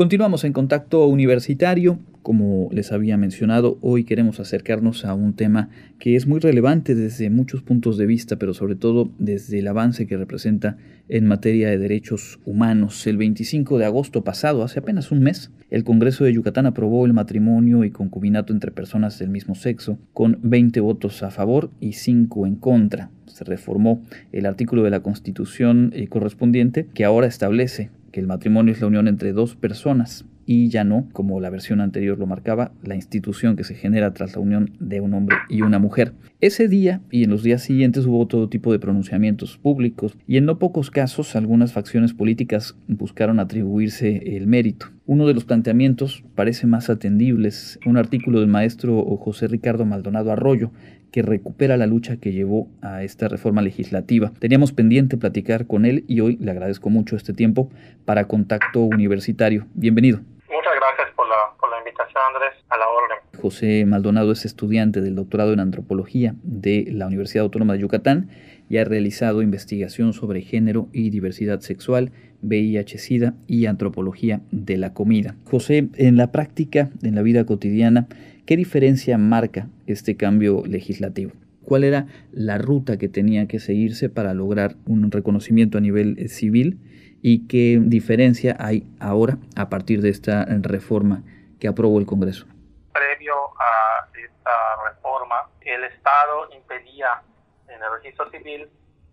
Continuamos 0.00 0.44
en 0.44 0.54
contacto 0.54 1.04
universitario. 1.04 1.98
Como 2.22 2.70
les 2.72 2.90
había 2.90 3.18
mencionado, 3.18 3.76
hoy 3.82 4.04
queremos 4.04 4.40
acercarnos 4.40 5.04
a 5.04 5.12
un 5.12 5.34
tema 5.34 5.68
que 5.98 6.16
es 6.16 6.26
muy 6.26 6.40
relevante 6.40 6.94
desde 6.94 7.28
muchos 7.28 7.60
puntos 7.60 7.98
de 7.98 8.06
vista, 8.06 8.36
pero 8.36 8.54
sobre 8.54 8.76
todo 8.76 9.10
desde 9.18 9.58
el 9.58 9.68
avance 9.68 10.06
que 10.06 10.16
representa 10.16 10.78
en 11.10 11.26
materia 11.26 11.68
de 11.68 11.76
derechos 11.76 12.40
humanos. 12.46 13.06
El 13.06 13.18
25 13.18 13.76
de 13.76 13.84
agosto 13.84 14.24
pasado, 14.24 14.62
hace 14.62 14.78
apenas 14.78 15.10
un 15.10 15.20
mes, 15.20 15.50
el 15.68 15.84
Congreso 15.84 16.24
de 16.24 16.32
Yucatán 16.32 16.64
aprobó 16.64 17.04
el 17.04 17.12
matrimonio 17.12 17.84
y 17.84 17.90
concubinato 17.90 18.54
entre 18.54 18.70
personas 18.70 19.18
del 19.18 19.28
mismo 19.28 19.54
sexo, 19.54 19.98
con 20.14 20.38
20 20.42 20.80
votos 20.80 21.22
a 21.22 21.30
favor 21.30 21.70
y 21.78 21.92
5 21.92 22.46
en 22.46 22.54
contra. 22.54 23.10
Se 23.26 23.44
reformó 23.44 24.00
el 24.32 24.46
artículo 24.46 24.82
de 24.82 24.90
la 24.90 25.00
Constitución 25.00 25.92
eh, 25.94 26.08
correspondiente 26.08 26.86
que 26.94 27.04
ahora 27.04 27.26
establece 27.26 27.90
que 28.10 28.20
el 28.20 28.26
matrimonio 28.26 28.72
es 28.72 28.80
la 28.80 28.86
unión 28.86 29.08
entre 29.08 29.32
dos 29.32 29.56
personas 29.56 30.24
y 30.46 30.68
ya 30.68 30.82
no, 30.82 31.06
como 31.12 31.38
la 31.38 31.48
versión 31.48 31.80
anterior 31.80 32.18
lo 32.18 32.26
marcaba, 32.26 32.72
la 32.82 32.96
institución 32.96 33.54
que 33.54 33.62
se 33.62 33.76
genera 33.76 34.12
tras 34.14 34.34
la 34.34 34.40
unión 34.40 34.72
de 34.80 35.00
un 35.00 35.14
hombre 35.14 35.36
y 35.48 35.62
una 35.62 35.78
mujer. 35.78 36.12
Ese 36.40 36.66
día 36.66 37.02
y 37.10 37.22
en 37.22 37.30
los 37.30 37.44
días 37.44 37.62
siguientes 37.62 38.04
hubo 38.06 38.26
todo 38.26 38.48
tipo 38.48 38.72
de 38.72 38.80
pronunciamientos 38.80 39.58
públicos 39.58 40.16
y 40.26 40.38
en 40.38 40.46
no 40.46 40.58
pocos 40.58 40.90
casos 40.90 41.36
algunas 41.36 41.72
facciones 41.72 42.14
políticas 42.14 42.74
buscaron 42.88 43.38
atribuirse 43.38 44.36
el 44.36 44.48
mérito. 44.48 44.86
Uno 45.10 45.26
de 45.26 45.34
los 45.34 45.44
planteamientos 45.44 46.22
parece 46.36 46.68
más 46.68 46.88
atendibles, 46.88 47.80
un 47.84 47.96
artículo 47.96 48.38
del 48.38 48.48
maestro 48.48 49.02
José 49.16 49.48
Ricardo 49.48 49.84
Maldonado 49.84 50.30
Arroyo, 50.30 50.70
que 51.10 51.22
recupera 51.22 51.76
la 51.76 51.88
lucha 51.88 52.18
que 52.18 52.30
llevó 52.30 52.68
a 52.80 53.02
esta 53.02 53.26
reforma 53.26 53.60
legislativa. 53.60 54.30
Teníamos 54.38 54.72
pendiente 54.72 55.16
platicar 55.16 55.66
con 55.66 55.84
él 55.84 56.04
y 56.06 56.20
hoy 56.20 56.36
le 56.36 56.52
agradezco 56.52 56.90
mucho 56.90 57.16
este 57.16 57.32
tiempo 57.32 57.72
para 58.04 58.28
Contacto 58.28 58.82
Universitario. 58.82 59.66
Bienvenido. 59.74 60.18
Muchas 60.18 60.74
gracias 60.76 61.12
por 61.16 61.28
la, 61.28 61.58
por 61.58 61.70
la 61.70 61.78
invitación, 61.78 62.22
Andrés, 62.32 62.64
a 62.68 62.78
la 62.78 62.86
orden. 62.86 63.18
José 63.42 63.84
Maldonado 63.86 64.30
es 64.30 64.44
estudiante 64.44 65.00
del 65.00 65.16
doctorado 65.16 65.52
en 65.52 65.58
antropología 65.58 66.36
de 66.44 66.86
la 66.88 67.08
Universidad 67.08 67.42
Autónoma 67.42 67.72
de 67.72 67.80
Yucatán 67.80 68.28
y 68.68 68.76
ha 68.76 68.84
realizado 68.84 69.42
investigación 69.42 70.12
sobre 70.12 70.42
género 70.42 70.88
y 70.92 71.10
diversidad 71.10 71.58
sexual, 71.58 72.12
VIH-Sida 72.42 73.34
y 73.46 73.66
antropología 73.66 74.40
de 74.50 74.76
la 74.76 74.92
comida. 74.92 75.34
José, 75.44 75.88
en 75.96 76.16
la 76.16 76.32
práctica, 76.32 76.90
en 77.02 77.14
la 77.14 77.22
vida 77.22 77.44
cotidiana, 77.44 78.06
¿qué 78.46 78.56
diferencia 78.56 79.18
marca 79.18 79.68
este 79.86 80.16
cambio 80.16 80.64
legislativo? 80.66 81.32
¿Cuál 81.64 81.84
era 81.84 82.06
la 82.32 82.58
ruta 82.58 82.96
que 82.96 83.08
tenía 83.08 83.46
que 83.46 83.60
seguirse 83.60 84.08
para 84.08 84.34
lograr 84.34 84.76
un 84.86 85.10
reconocimiento 85.10 85.78
a 85.78 85.80
nivel 85.80 86.18
eh, 86.18 86.28
civil? 86.28 86.78
¿Y 87.22 87.46
qué 87.46 87.78
diferencia 87.80 88.56
hay 88.58 88.86
ahora 88.98 89.38
a 89.54 89.68
partir 89.68 90.00
de 90.00 90.08
esta 90.08 90.46
reforma 90.46 91.22
que 91.60 91.68
aprobó 91.68 91.98
el 91.98 92.06
Congreso? 92.06 92.46
Previo 92.92 93.34
a 93.58 94.08
esta 94.18 94.50
reforma, 94.88 95.50
el 95.60 95.84
Estado 95.84 96.48
impedía 96.56 97.22
en 97.68 97.74
el 97.74 98.02
registro 98.02 98.30
civil 98.30 98.68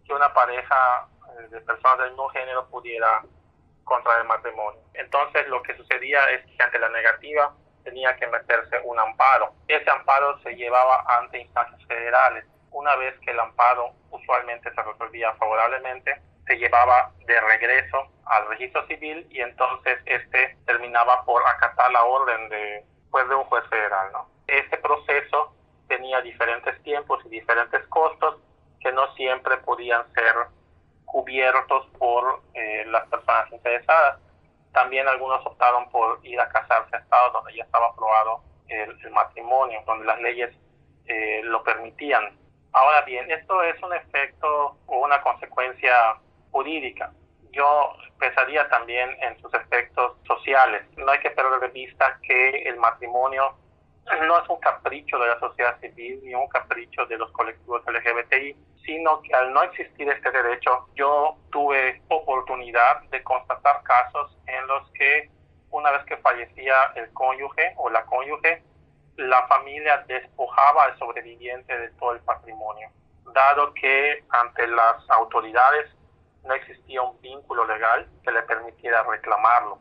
que 0.06 0.14
una 0.14 0.34
pareja 0.34 1.09
de 1.50 1.62
personas 1.62 2.00
del 2.00 2.10
mismo 2.10 2.30
género 2.30 2.68
pudiera 2.70 3.24
contraer 3.84 4.26
matrimonio. 4.26 4.82
Entonces 4.94 5.48
lo 5.48 5.62
que 5.64 5.76
sucedía 5.76 6.24
es 6.32 6.46
que 6.46 6.64
ante 6.64 6.80
la 6.80 6.90
negativa 6.90 7.54
tenía 7.84 8.16
que 8.18 8.28
meterse 8.28 8.80
un 8.84 9.00
amparo. 9.00 9.54
Ese 9.68 9.90
amparo 9.90 10.38
se 10.40 10.56
llevaba 10.56 11.06
ante 11.20 11.40
instancias 11.40 11.82
federales. 11.88 12.46
Una 12.72 12.96
vez 12.98 13.18
que 13.22 13.32
el 13.32 13.40
amparo 13.40 13.94
usualmente 14.12 14.70
se 14.74 14.82
resolvía 14.84 15.34
favorablemente, 15.36 16.22
se 16.46 16.58
llevaba 16.58 17.12
de 17.26 17.40
regreso 17.40 18.12
al 18.26 18.48
registro 18.48 18.86
civil 18.88 19.26
y 19.30 19.42
entonces 19.42 20.00
este 20.06 20.58
terminaba 20.66 21.24
por 21.24 21.46
acatar 21.48 21.92
la 21.92 22.04
orden 22.04 22.50
de, 22.50 22.86
pues, 23.10 23.28
de 23.30 23.36
un 23.36 23.44
juez 23.46 23.66
federal. 23.70 24.12
¿no? 24.12 24.30
Este 24.48 24.78
proceso 24.78 25.56
tenía 25.88 26.22
diferentes 26.22 26.82
tiempos 26.84 27.24
y 27.26 27.30
diferentes 27.30 27.86
costos 27.88 28.38
que 28.81 28.92
no 28.92 29.14
siempre 29.16 29.58
podían 29.58 30.03
ser 30.14 30.36
cubiertos 31.07 31.88
por 31.97 32.44
eh, 32.53 32.85
las 32.88 33.07
personas 33.07 33.51
interesadas. 33.51 34.19
También 34.72 35.07
algunos 35.07 35.44
optaron 35.45 35.90
por 35.90 36.19
ir 36.23 36.40
a 36.40 36.50
casarse 36.50 36.95
a 36.95 37.00
estados 37.00 37.34
donde 37.34 37.56
ya 37.56 37.63
estaba 37.63 37.88
aprobado 37.88 38.44
el, 38.68 39.12
matrimonio, 39.12 39.81
donde 39.88 40.06
las 40.06 40.22
leyes 40.22 40.53
eh, 41.07 41.41
lo 41.44 41.63
permitían. 41.63 42.38
Ahora 42.73 43.01
bien, 43.01 43.31
esto 43.31 43.63
es 43.63 43.81
un 43.81 43.94
efecto 43.94 44.78
o 44.85 45.00
una 45.00 45.22
consecuencia 45.22 46.17
jurídica. 46.51 47.12
Yo 47.51 47.96
pensaría 48.19 48.67
también 48.69 49.09
en 49.22 49.41
sus 49.41 49.51
efectos 49.53 50.17
sociales. 50.28 50.84
No 50.97 51.12
hay 51.12 51.19
que 51.19 51.31
perder 51.31 51.59
de 51.62 51.69
vista 51.69 52.19
que 52.22 52.63
el 52.63 52.78
matrimonio 52.78 53.56
no 54.28 54.41
es 54.41 54.50
un 54.50 54.59
capricho 54.59 55.18
de 55.19 55.28
la 55.28 55.40
sociedad 55.40 55.79
civil 55.79 56.22
ni 56.23 56.34
un 56.34 56.47
capricho 56.47 57.06
de 57.06 57.18
los 57.18 57.31
colectivos 57.31 57.81
LGBTI, 57.85 58.56
sino 58.85 59.22
que 59.22 59.34
al 59.34 59.53
no 59.53 59.63
existir 59.63 60.07
este 60.09 60.31
derecho, 60.31 60.88
yo 60.95 61.38
tuve 61.51 62.01
oportunidad 62.09 63.01
de 63.12 63.22
constatar 63.23 63.84
casos 63.84 64.38
en 64.47 64.67
los 64.67 64.90
que 64.91 65.29
una 65.72 65.91
vez 65.91 66.06
que 66.06 66.17
fallecía 66.17 66.73
el 66.96 67.12
cónyuge 67.13 67.73
o 67.78 67.90
la 67.90 68.06
cónyuge, 68.06 68.63
la 69.17 69.46
familia 69.47 70.03
despojaba 70.07 70.85
al 70.85 70.97
sobreviviente 70.97 71.78
de 71.78 71.90
todo 71.91 72.13
el 72.13 72.22
patrimonio, 72.22 72.90
dado 73.34 73.73
que 73.73 74.23
ante 74.29 74.67
las 74.67 75.09
autoridades 75.09 75.91
no 76.46 76.53
existía 76.53 77.01
un 77.01 77.19
vínculo 77.22 77.66
legal 77.66 78.07
que 78.23 78.31
le 78.31 78.41
permitiera 78.44 79.03
reclamarlo. 79.03 79.79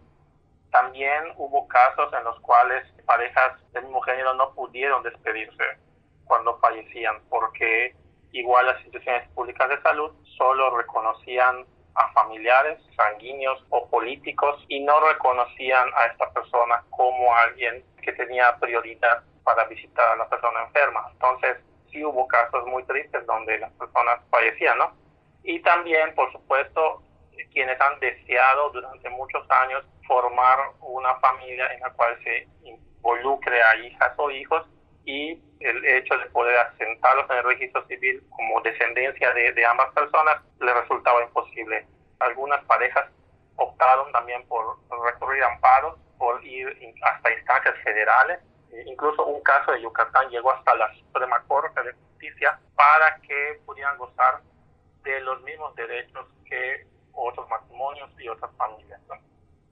También 0.81 1.33
hubo 1.39 1.67
casos 1.69 2.13
en 2.13 2.23
los 2.25 2.39
cuales 2.41 2.85
parejas 3.07 3.53
del 3.73 3.85
mismo 3.85 4.03
género 4.03 4.35
no 4.35 4.53
pudieron 4.53 5.03
despedirse 5.03 5.65
cuando 6.27 6.59
fallecían 6.59 7.17
porque 7.31 7.97
igual 8.33 8.67
las 8.67 8.77
instituciones 8.81 9.27
públicas 9.31 9.71
de 9.71 9.81
salud 9.81 10.13
solo 10.37 10.77
reconocían 10.77 11.65
a 11.95 12.13
familiares, 12.13 12.79
sanguíneos 12.95 13.65
o 13.71 13.89
políticos 13.89 14.63
y 14.69 14.81
no 14.81 15.01
reconocían 15.01 15.89
a 15.97 16.07
esta 16.13 16.31
persona 16.33 16.85
como 16.91 17.35
alguien 17.35 17.83
que 18.03 18.13
tenía 18.13 18.55
prioridad 18.61 19.23
para 19.45 19.65
visitar 19.65 20.07
a 20.09 20.17
la 20.17 20.29
persona 20.29 20.61
enferma. 20.65 21.09
Entonces, 21.13 21.57
sí 21.91 22.05
hubo 22.05 22.29
casos 22.29 22.67
muy 22.67 22.85
tristes 22.85 23.25
donde 23.25 23.59
las 23.61 23.73
personas 23.73 24.21
fallecían, 24.31 24.77
¿no? 24.77 24.93
Y 25.43 25.59
también, 25.61 26.15
por 26.15 26.31
supuesto, 26.33 27.03
quienes 27.57 27.81
han 27.81 27.99
deseado 28.01 28.69
durante 28.69 29.09
muchos 29.09 29.51
años 29.51 29.83
formar 30.07 30.59
una 30.81 31.15
familia 31.17 31.73
en 31.73 31.81
la 31.81 31.91
cual 31.91 32.19
se 32.23 32.49
involucre 32.65 33.63
a 33.63 33.77
hijas 33.77 34.13
o 34.17 34.31
hijos 34.31 34.67
y 35.05 35.41
el 35.61 35.85
hecho 35.85 36.17
de 36.19 36.27
poder 36.27 36.59
asentarlos 36.59 37.31
en 37.31 37.37
el 37.39 37.45
registro 37.45 37.87
civil 37.87 38.23
como 38.31 38.61
descendencia 38.63 39.33
de, 39.33 39.65
ambas 39.65 39.93
personas 39.93 40.43
le 40.61 40.75
resultaba 40.75 41.23
imposible. 41.23 41.87
Algunas 42.19 42.63
parejas 42.65 43.07
optaron 43.57 44.11
también 44.13 44.47
por 44.49 44.79
recurrir 45.05 45.43
a 45.43 45.53
amparos, 45.53 45.99
por 46.19 46.45
ir 46.45 46.77
hasta 47.03 47.33
instancias 47.33 47.77
federales. 47.85 48.41
E 48.73 48.83
incluso 48.87 49.25
un 49.25 49.41
caso 49.43 49.73
de 49.73 49.83
Yucatán 49.83 50.29
llegó 50.29 50.53
hasta 50.53 50.75
la 50.75 50.93
Suprema 50.95 51.43
Corte 51.47 51.83
de 51.83 51.93
Justicia 51.93 52.59
para 52.75 53.17
que 53.21 53.61
pudieran 53.65 53.97
gozar 53.97 54.43
de 55.05 55.21
los 55.21 55.41
mismos 55.43 55.75
derechos 55.77 56.27
que 56.45 56.87
otros 57.13 57.49
matrimonios 57.49 58.11
y 58.19 58.29
otras 58.29 58.51
familias. 58.57 59.01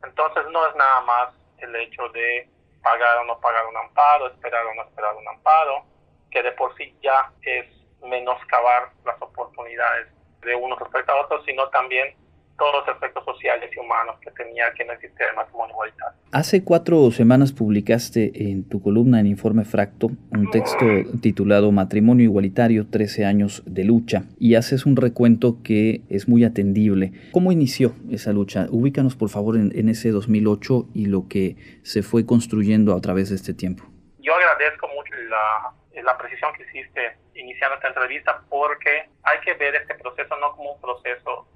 Entonces 0.04 0.44
no 0.50 0.66
es 0.66 0.74
nada 0.76 1.00
más 1.02 1.34
el 1.58 1.74
hecho 1.76 2.08
de 2.10 2.48
pagar 2.82 3.18
o 3.18 3.24
no 3.24 3.40
pagar 3.40 3.66
un 3.66 3.76
amparo, 3.76 4.28
esperar 4.28 4.64
o 4.66 4.74
no 4.74 4.82
esperar 4.82 5.14
un 5.16 5.26
amparo, 5.28 5.84
que 6.30 6.42
de 6.42 6.52
por 6.52 6.74
sí 6.76 6.94
ya 7.02 7.32
es 7.42 7.66
menoscabar 8.02 8.90
las 9.04 9.20
oportunidades 9.20 10.08
de 10.40 10.54
unos 10.54 10.78
respecto 10.78 11.12
a 11.12 11.22
otros, 11.22 11.44
sino 11.46 11.68
también 11.70 12.14
todos 12.56 12.86
los 12.86 12.96
efectos 12.96 13.24
sociales 13.24 13.70
y 13.74 13.78
humanos 13.78 14.16
que 14.20 14.30
tenía 14.30 14.72
que 14.74 14.84
no 14.84 14.92
existía 14.92 15.26
el 15.30 15.36
matrimonio 15.36 15.74
igualitario. 15.74 16.18
Hace 16.32 16.64
cuatro 16.64 17.10
semanas 17.10 17.52
publicaste 17.52 18.50
en 18.50 18.68
tu 18.68 18.82
columna 18.82 19.20
en 19.20 19.26
Informe 19.26 19.64
Fracto 19.64 20.10
un 20.30 20.50
texto 20.50 20.84
titulado 21.20 21.72
Matrimonio 21.72 22.24
Igualitario, 22.24 22.86
13 22.88 23.24
años 23.24 23.62
de 23.66 23.84
lucha, 23.84 24.24
y 24.38 24.54
haces 24.54 24.86
un 24.86 24.96
recuento 24.96 25.62
que 25.62 26.02
es 26.08 26.28
muy 26.28 26.44
atendible. 26.44 27.12
¿Cómo 27.32 27.52
inició 27.52 27.94
esa 28.10 28.32
lucha? 28.32 28.66
Ubícanos 28.70 29.16
por 29.16 29.28
favor 29.28 29.56
en, 29.56 29.72
en 29.74 29.88
ese 29.88 30.10
2008 30.10 30.88
y 30.94 31.06
lo 31.06 31.28
que 31.28 31.56
se 31.82 32.02
fue 32.02 32.26
construyendo 32.26 32.94
a 32.94 33.00
través 33.00 33.30
de 33.30 33.36
este 33.36 33.54
tiempo. 33.54 33.84
Yo 34.18 34.34
agradezco 34.34 34.88
mucho 34.88 35.12
la, 35.28 36.02
la 36.02 36.18
precisión 36.18 36.52
que 36.56 36.62
hiciste 36.64 37.16
iniciando 37.34 37.76
esta 37.76 37.88
entrevista 37.88 38.42
porque 38.48 39.08
hay 39.22 39.40
que 39.44 39.54
ver 39.54 39.74
este 39.74 39.94
proceso 39.94 40.36
no 40.38 40.54
como 40.56 40.72
un 40.72 40.80
proceso 40.80 41.46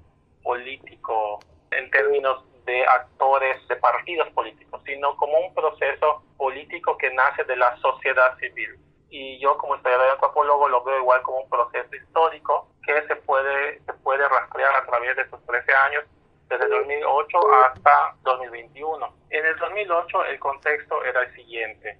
político 0.49 1.39
en 1.69 1.91
términos 1.91 2.43
de 2.65 2.83
actores 2.83 3.55
de 3.67 3.75
partidos 3.75 4.27
políticos, 4.29 4.81
sino 4.83 5.15
como 5.15 5.37
un 5.37 5.53
proceso 5.53 6.23
político 6.37 6.97
que 6.97 7.13
nace 7.13 7.43
de 7.43 7.55
la 7.55 7.77
sociedad 7.77 8.35
civil. 8.39 8.79
Y 9.11 9.37
yo 9.37 9.55
como 9.59 9.75
historiador 9.75 10.09
antropólogo 10.09 10.67
lo 10.67 10.83
veo 10.83 10.97
igual 10.97 11.21
como 11.21 11.41
un 11.41 11.49
proceso 11.49 11.95
histórico 11.95 12.67
que 12.83 12.99
se 13.07 13.15
puede, 13.17 13.79
se 13.85 13.93
puede 13.93 14.27
rastrear 14.27 14.75
a 14.75 14.85
través 14.87 15.15
de 15.17 15.21
estos 15.21 15.39
13 15.45 15.71
años 15.71 16.03
desde 16.47 16.67
2008 16.67 17.37
hasta 17.65 18.15
2021. 18.23 19.13
En 19.29 19.45
el 19.45 19.55
2008 19.55 20.25
el 20.25 20.39
contexto 20.39 21.03
era 21.03 21.21
el 21.21 21.35
siguiente. 21.35 21.99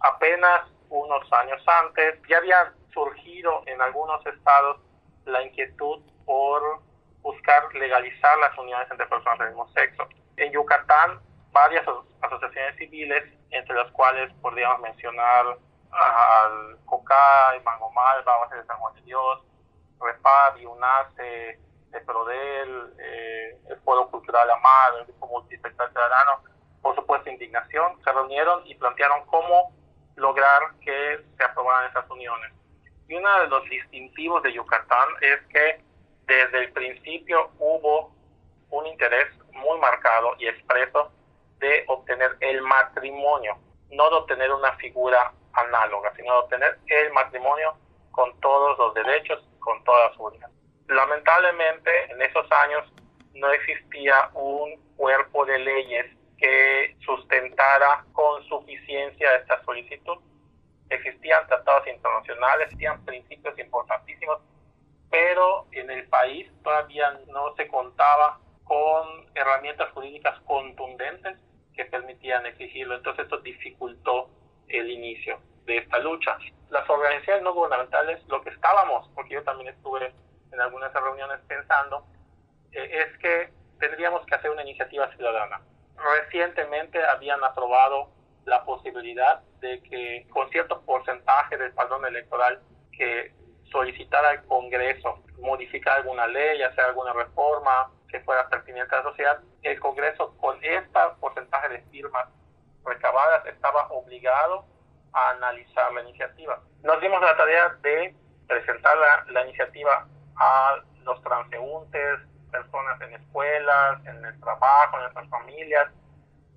Apenas 0.00 0.62
unos 0.88 1.32
años 1.32 1.62
antes 1.68 2.20
ya 2.28 2.38
había 2.38 2.72
surgido 2.92 3.62
en 3.66 3.80
algunos 3.80 4.26
estados 4.26 4.80
la 5.26 5.44
inquietud 5.44 6.02
por 6.26 6.82
buscar 7.24 7.74
legalizar 7.74 8.38
las 8.38 8.56
uniones 8.58 8.86
entre 8.90 9.06
personas 9.06 9.38
del 9.38 9.48
mismo 9.48 9.66
sexo. 9.72 10.06
En 10.36 10.52
Yucatán, 10.52 11.20
varias 11.52 11.84
asociaciones 12.20 12.76
civiles, 12.76 13.24
entre 13.50 13.74
las 13.74 13.90
cuales 13.92 14.30
podríamos 14.42 14.80
mencionar 14.80 15.56
al 15.90 16.76
COCAI, 16.84 17.62
Mangomal, 17.64 18.22
Base 18.24 18.56
de 18.56 18.66
San 18.66 18.76
Juan 18.78 18.94
de 18.94 19.02
Dios, 19.02 19.42
REPAD, 19.98 20.64
UNACE, 20.66 21.58
el 21.94 22.04
PRODEL, 22.04 22.94
eh, 22.98 23.58
el 23.70 23.80
Foro 23.80 24.10
Cultural 24.10 24.50
Amado, 24.50 24.98
el 24.98 25.06
Grupo 25.06 25.28
Multisectorial 25.28 25.92
Ciudadano, 25.92 26.42
por 26.82 26.94
supuesto 26.94 27.30
indignación, 27.30 28.02
se 28.04 28.12
reunieron 28.12 28.66
y 28.66 28.74
plantearon 28.74 29.24
cómo 29.26 29.72
lograr 30.16 30.74
que 30.84 31.24
se 31.38 31.44
aprobaran 31.44 31.88
esas 31.88 32.08
uniones. 32.10 32.52
Y 33.08 33.14
uno 33.14 33.40
de 33.40 33.46
los 33.46 33.64
distintivos 33.70 34.42
de 34.42 34.52
Yucatán 34.52 35.08
es 35.22 35.40
que 35.46 35.83
desde 36.26 36.58
el 36.58 36.72
principio 36.72 37.50
hubo 37.58 38.12
un 38.70 38.86
interés 38.86 39.28
muy 39.52 39.78
marcado 39.78 40.34
y 40.38 40.46
expreso 40.46 41.12
de 41.58 41.84
obtener 41.86 42.36
el 42.40 42.62
matrimonio, 42.62 43.56
no 43.90 44.10
de 44.10 44.16
obtener 44.16 44.52
una 44.52 44.72
figura 44.76 45.32
análoga, 45.52 46.12
sino 46.16 46.32
de 46.32 46.38
obtener 46.40 46.78
el 46.86 47.12
matrimonio 47.12 47.76
con 48.10 48.38
todos 48.40 48.78
los 48.78 48.94
derechos, 48.94 49.42
con 49.60 49.82
todas 49.84 50.16
las. 50.16 50.50
Lamentablemente, 50.88 51.90
en 52.10 52.20
esos 52.22 52.50
años 52.52 52.92
no 53.34 53.50
existía 53.50 54.30
un 54.34 54.76
cuerpo 54.96 55.44
de 55.46 55.58
leyes 55.58 56.06
que 56.38 56.96
sustentara 57.04 58.04
con 58.12 58.42
suficiencia 58.44 59.36
esta 59.36 59.62
solicitud. 59.64 60.18
Existían 60.90 61.46
tratados 61.46 61.86
internacionales, 61.88 62.66
existían 62.66 63.04
principios 63.04 63.58
importantísimos, 63.58 64.40
pero 65.14 65.66
en 65.70 65.90
el 65.90 66.08
país 66.08 66.50
todavía 66.64 67.20
no 67.28 67.54
se 67.54 67.68
contaba 67.68 68.40
con 68.64 69.06
herramientas 69.36 69.88
jurídicas 69.92 70.40
contundentes 70.40 71.38
que 71.72 71.84
permitían 71.84 72.44
exigirlo. 72.46 72.96
Entonces 72.96 73.22
esto 73.22 73.38
dificultó 73.38 74.28
el 74.66 74.90
inicio 74.90 75.38
de 75.66 75.76
esta 75.78 76.00
lucha. 76.00 76.36
Las 76.68 76.90
organizaciones 76.90 77.44
no 77.44 77.54
gubernamentales, 77.54 78.26
lo 78.26 78.42
que 78.42 78.50
estábamos, 78.50 79.08
porque 79.14 79.34
yo 79.34 79.44
también 79.44 79.72
estuve 79.72 80.12
en 80.50 80.60
algunas 80.60 80.92
reuniones 80.92 81.38
pensando, 81.46 82.04
eh, 82.72 83.06
es 83.06 83.18
que 83.18 83.52
tendríamos 83.78 84.26
que 84.26 84.34
hacer 84.34 84.50
una 84.50 84.62
iniciativa 84.62 85.08
ciudadana. 85.14 85.60
Recientemente 85.96 87.00
habían 87.04 87.44
aprobado 87.44 88.10
la 88.46 88.64
posibilidad 88.64 89.44
de 89.60 89.80
que 89.84 90.26
con 90.30 90.50
cierto 90.50 90.82
porcentaje 90.82 91.56
del 91.56 91.72
padrón 91.72 92.04
electoral 92.04 92.60
que 92.90 93.32
solicitara 93.70 94.30
al 94.30 94.44
Congreso 94.46 95.22
modificar 95.38 95.98
alguna 95.98 96.26
ley, 96.26 96.62
hacer 96.62 96.84
alguna 96.84 97.12
reforma 97.12 97.90
que 98.08 98.20
fuera 98.20 98.48
pertinente 98.48 98.94
a 98.94 98.98
la 98.98 99.04
sociedad, 99.04 99.40
el 99.62 99.80
Congreso 99.80 100.36
con 100.38 100.62
este 100.62 101.00
porcentaje 101.20 101.68
de 101.68 101.80
firmas 101.90 102.28
recabadas 102.84 103.46
estaba 103.46 103.88
obligado 103.88 104.64
a 105.12 105.30
analizar 105.30 105.92
la 105.92 106.02
iniciativa. 106.02 106.60
Nos 106.82 107.00
dimos 107.00 107.20
la 107.20 107.36
tarea 107.36 107.68
de 107.82 108.14
presentar 108.46 108.96
la, 108.96 109.32
la 109.32 109.44
iniciativa 109.44 110.06
a 110.36 110.76
los 111.02 111.22
transeúntes, 111.22 112.20
personas 112.50 113.00
en 113.00 113.14
escuelas, 113.14 114.06
en 114.06 114.24
el 114.24 114.40
trabajo, 114.40 114.96
en 114.96 115.02
nuestras 115.02 115.28
familias, 115.28 115.90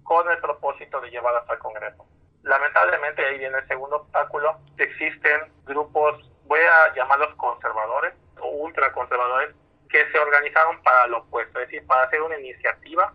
con 0.03 0.29
el 0.29 0.37
propósito 0.39 1.01
de 1.01 1.09
llevarlas 1.09 1.49
al 1.49 1.59
Congreso. 1.59 2.05
Lamentablemente 2.43 3.25
ahí 3.25 3.39
viene 3.39 3.57
el 3.57 3.67
segundo 3.67 3.97
obstáculo, 3.97 4.57
existen 4.77 5.51
grupos, 5.65 6.31
voy 6.47 6.59
a 6.59 6.93
llamarlos 6.95 7.35
conservadores 7.35 8.13
o 8.41 8.47
ultraconservadores, 8.47 9.55
que 9.89 10.09
se 10.11 10.19
organizaron 10.19 10.81
para 10.83 11.07
lo 11.07 11.19
opuesto, 11.19 11.59
es 11.59 11.69
decir, 11.69 11.85
para 11.87 12.03
hacer 12.03 12.21
una 12.21 12.37
iniciativa 12.39 13.13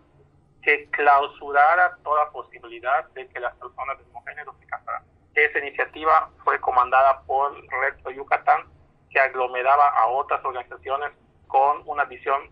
que 0.63 0.89
clausurara 0.91 1.97
toda 2.03 2.31
posibilidad 2.31 3.05
de 3.11 3.29
que 3.29 3.41
las 3.41 3.55
personas 3.57 3.99
del 3.99 4.07
mismo 4.07 4.25
género 4.25 4.55
se 4.59 4.67
casaran. 4.67 5.03
Esa 5.35 5.59
iniciativa 5.59 6.31
fue 6.45 6.61
comandada 6.61 7.23
por 7.23 7.55
Resto 7.81 8.11
Yucatán, 8.11 8.67
que 9.11 9.21
aglomeraba 9.21 9.89
a 9.89 10.07
otras 10.07 10.43
organizaciones 10.45 11.13
con 11.49 11.83
una 11.87 12.05
visión 12.05 12.51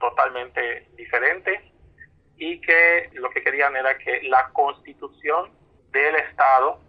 totalmente 0.00 0.88
diferente 0.96 1.72
y 2.36 2.60
que 2.60 3.10
lo 3.12 3.30
que 3.30 3.42
querían 3.42 3.76
era 3.76 3.96
que 3.98 4.22
la 4.22 4.48
constitución 4.50 5.52
del 5.92 6.16
Estado 6.16 6.80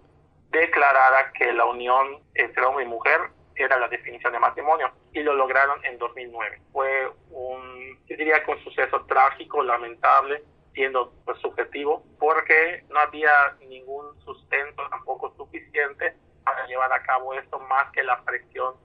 declarara 0.51 1.31
que 1.33 1.51
la 1.53 1.65
unión 1.65 2.21
entre 2.35 2.63
hombre 2.65 2.83
y 2.83 2.87
mujer 2.87 3.21
era 3.55 3.77
la 3.79 3.87
definición 3.87 4.33
de 4.33 4.39
matrimonio 4.39 4.91
y 5.13 5.23
lo 5.23 5.33
lograron 5.33 5.83
en 5.85 5.97
2009. 5.97 6.61
Fue 6.71 7.11
un, 7.29 7.97
yo 8.07 8.17
diría 8.17 8.43
que 8.43 8.51
un 8.51 8.63
suceso 8.63 9.05
trágico, 9.05 9.63
lamentable, 9.63 10.43
siendo 10.73 11.13
pues, 11.25 11.37
subjetivo, 11.39 12.03
porque 12.19 12.83
no 12.89 12.99
había 12.99 13.31
ningún 13.67 14.19
sustento 14.21 14.87
tampoco 14.89 15.33
suficiente 15.35 16.15
para 16.43 16.65
llevar 16.67 16.91
a 16.91 17.03
cabo 17.03 17.33
esto 17.33 17.59
más 17.59 17.91
que 17.91 18.03
la 18.03 18.21
presión 18.23 18.75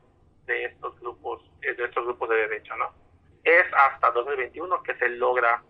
de 0.47 0.67
estos 0.67 0.99
grupos, 1.01 1.43
eh, 1.63 1.75
de 1.75 1.85
estos 1.85 2.05
grupos 2.05 2.29
de 2.29 2.37
derecho, 2.37 2.77
¿no? 2.77 2.93
Es 3.45 3.65
hasta 3.73 4.11
2021 4.11 4.83
que 4.83 4.95
se 4.97 5.09
logra 5.11 5.63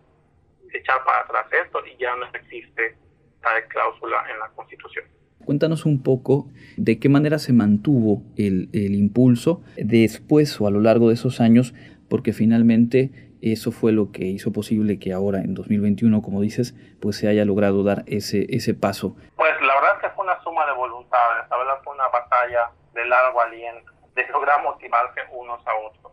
echar 0.73 1.03
para 1.03 1.21
atrás 1.21 1.47
esto 1.53 1.85
y 1.85 1.95
ya 1.97 2.15
no 2.15 2.25
existe 2.33 2.97
tal 3.41 3.67
cláusula 3.67 4.25
en 4.29 4.39
la 4.39 4.49
Constitución. 4.49 5.05
Cuéntanos 5.45 5.85
un 5.85 6.03
poco 6.03 6.47
de 6.75 6.99
qué 6.99 7.09
manera 7.09 7.39
se 7.39 7.53
mantuvo 7.53 8.21
el, 8.35 8.69
el 8.73 8.95
impulso 8.95 9.61
después 9.77 10.59
o 10.59 10.67
a 10.67 10.71
lo 10.71 10.81
largo 10.81 11.07
de 11.07 11.13
esos 11.13 11.39
años, 11.39 11.73
porque 12.09 12.33
finalmente 12.33 13.11
eso 13.41 13.71
fue 13.71 13.91
lo 13.91 14.11
que 14.11 14.25
hizo 14.25 14.51
posible 14.51 14.99
que 14.99 15.13
ahora 15.13 15.39
en 15.39 15.53
2021, 15.53 16.21
como 16.21 16.41
dices, 16.41 16.75
pues 16.99 17.17
se 17.17 17.27
haya 17.27 17.45
logrado 17.45 17.83
dar 17.83 18.03
ese, 18.07 18.47
ese 18.49 18.73
paso. 18.73 19.15
Pues 19.35 19.51
la 19.61 19.75
verdad 19.75 19.91
es 19.95 20.01
que 20.01 20.09
fue 20.15 20.25
una 20.25 20.41
suma 20.43 20.65
de 20.65 20.73
voluntades, 20.73 21.49
la 21.49 21.57
verdad 21.57 21.79
fue 21.83 21.93
una 21.93 22.07
batalla 22.07 22.71
de 22.93 23.05
largo 23.05 23.41
aliento 23.41 23.91
de 24.15 24.27
lograr 24.29 24.63
motivarse 24.63 25.21
unos 25.31 25.65
a 25.67 25.75
otros. 25.75 26.11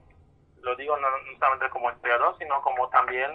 Lo 0.60 0.76
digo 0.76 0.96
no, 0.98 1.06
solamente 1.38 1.70
como 1.70 1.90
historiador, 1.90 2.36
sino 2.38 2.60
como 2.62 2.88
también 2.90 3.32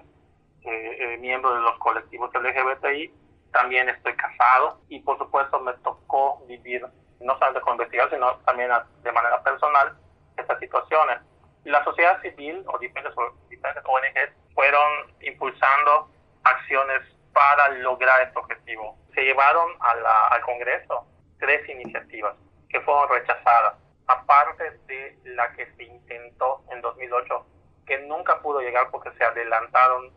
eh, 0.64 0.98
eh, 1.00 1.18
miembro 1.18 1.54
de 1.56 1.62
los 1.62 1.78
colectivos 1.80 2.30
LGBTI. 2.34 3.12
También 3.52 3.90
estoy 3.90 4.16
casado 4.16 4.82
y 4.90 5.00
por 5.00 5.18
supuesto 5.18 5.60
me 5.60 5.74
tocó 5.76 6.44
vivir 6.48 6.86
no 7.20 7.34
solamente 7.34 7.62
con 7.62 7.74
investigación, 7.74 8.20
sino 8.20 8.38
también 8.46 8.72
de 9.04 9.12
manera 9.12 9.42
personal 9.44 9.98
estas 10.38 10.60
situaciones. 10.60 11.20
La 11.66 11.84
sociedad 11.84 12.22
civil 12.22 12.64
o 12.68 12.78
diferentes, 12.78 13.14
diferentes 13.50 13.84
ONGs 13.86 14.54
fueron 14.54 15.14
impulsando 15.22 16.10
acciones 16.44 17.02
para 17.34 17.70
lograr 17.70 18.22
este 18.22 18.40
objetivo. 18.40 18.98
Se 19.14 19.22
llevaron 19.22 19.72
a 19.80 19.96
la, 19.96 20.28
al 20.28 20.42
Congreso 20.42 21.06
tres 21.40 21.68
iniciativas 21.70 22.36
que 22.70 22.80
fueron 22.82 23.10
rechazadas 23.10 23.76
aparte 24.08 24.72
de 24.88 25.18
la 25.26 25.52
que 25.54 25.72
se 25.74 25.84
intentó 25.84 26.64
en 26.72 26.82
2008, 26.82 27.46
que 27.86 28.00
nunca 28.00 28.42
pudo 28.42 28.60
llegar 28.60 28.90
porque 28.92 29.12
se 29.12 29.24
adelantaron 29.24 30.12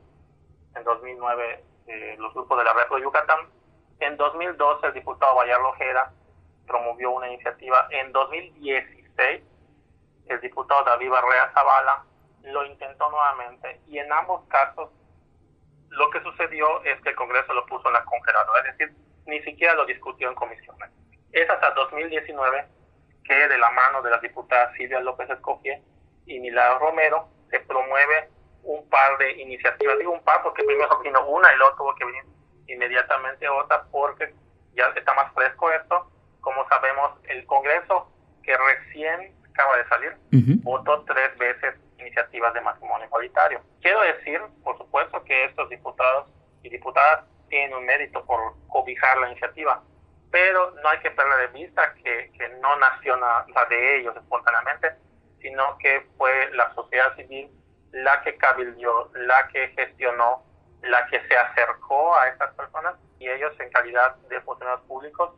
en 0.74 0.84
2009 0.84 1.64
eh, 1.92 2.16
los 2.18 2.32
grupos 2.32 2.58
de 2.58 2.64
la 2.64 2.72
Red 2.72 2.88
de 2.88 3.02
Yucatán. 3.02 3.48
En 4.00 4.16
2012 4.16 4.86
el 4.86 4.94
diputado 4.94 5.36
Bayardo 5.36 5.68
Ojeda 5.68 6.10
promovió 6.66 7.10
una 7.10 7.28
iniciativa. 7.28 7.86
En 7.90 8.12
2016 8.12 9.42
el 10.26 10.40
diputado 10.40 10.84
David 10.84 11.10
Barrea 11.10 11.50
Zavala 11.52 12.04
lo 12.44 12.64
intentó 12.64 13.10
nuevamente 13.10 13.80
y 13.88 13.98
en 13.98 14.10
ambos 14.10 14.48
casos 14.48 14.90
lo 15.90 16.08
que 16.10 16.22
sucedió 16.22 16.82
es 16.84 16.98
que 17.02 17.10
el 17.10 17.16
Congreso 17.16 17.52
lo 17.52 17.66
puso 17.66 17.86
en 17.88 17.94
la 17.94 18.04
congeladora, 18.04 18.60
es 18.60 18.78
decir, 18.78 18.96
ni 19.26 19.42
siquiera 19.42 19.74
lo 19.74 19.84
discutió 19.84 20.30
en 20.30 20.34
comisiones. 20.34 20.90
Es 21.32 21.48
hasta 21.50 21.72
2019 21.72 22.66
que 23.24 23.34
de 23.34 23.58
la 23.58 23.70
mano 23.70 24.00
de 24.00 24.10
las 24.10 24.22
diputadas 24.22 24.74
Silvia 24.76 25.00
López 25.00 25.28
Escofié 25.28 25.82
y 26.24 26.40
Milagro 26.40 26.78
Romero 26.78 27.28
se 27.50 27.60
promueve 27.60 28.30
un 28.62 28.88
par 28.88 29.18
de 29.18 29.32
iniciativas. 29.32 29.98
Digo 29.98 30.12
un 30.12 30.24
par 30.24 30.42
porque 30.42 30.64
primero 30.64 30.98
vino 31.00 31.26
una 31.26 31.52
y 31.52 31.56
luego 31.56 31.76
tuvo 31.76 31.94
que 31.94 32.04
venir 32.04 32.24
inmediatamente 32.66 33.48
otra 33.48 33.84
porque 33.90 34.34
ya 34.74 34.86
está 34.96 35.14
más 35.14 35.32
fresco 35.34 35.70
esto. 35.70 36.10
Como 36.40 36.66
sabemos, 36.68 37.12
el 37.24 37.44
Congreso 37.46 38.10
que 38.42 38.56
recién 38.56 39.34
acaba 39.50 39.76
de 39.76 39.88
salir 39.88 40.16
votó 40.62 41.04
tres 41.04 41.36
veces 41.38 41.74
iniciativas 41.98 42.52
de 42.54 42.60
matrimonio 42.60 43.06
igualitario. 43.06 43.60
Quiero 43.80 44.00
decir, 44.00 44.40
por 44.64 44.76
supuesto, 44.78 45.22
que 45.24 45.44
estos 45.44 45.68
diputados 45.68 46.28
y 46.62 46.70
diputadas 46.70 47.24
tienen 47.48 47.76
un 47.76 47.84
mérito 47.84 48.24
por 48.24 48.54
cobijar 48.68 49.18
la 49.18 49.30
iniciativa, 49.30 49.82
pero 50.30 50.72
no 50.82 50.88
hay 50.88 50.98
que 51.00 51.10
perder 51.10 51.52
de 51.52 51.58
vista 51.58 51.94
que, 51.94 52.32
que 52.36 52.48
no 52.60 52.76
nació 52.76 53.16
nada 53.16 53.44
de 53.68 53.98
ellos 53.98 54.16
espontáneamente, 54.16 54.92
sino 55.40 55.76
que 55.78 56.06
fue 56.16 56.50
la 56.52 56.72
sociedad 56.74 57.14
civil 57.16 57.50
la 57.92 58.22
que 58.22 58.36
cabildió, 58.36 59.10
la 59.14 59.48
que 59.48 59.68
gestionó, 59.68 60.42
la 60.82 61.06
que 61.06 61.20
se 61.28 61.36
acercó 61.36 62.14
a 62.16 62.28
estas 62.28 62.52
personas 62.54 62.96
y 63.18 63.28
ellos 63.28 63.52
en 63.60 63.70
calidad 63.70 64.16
de 64.28 64.40
funcionarios 64.40 64.84
públicos 64.86 65.30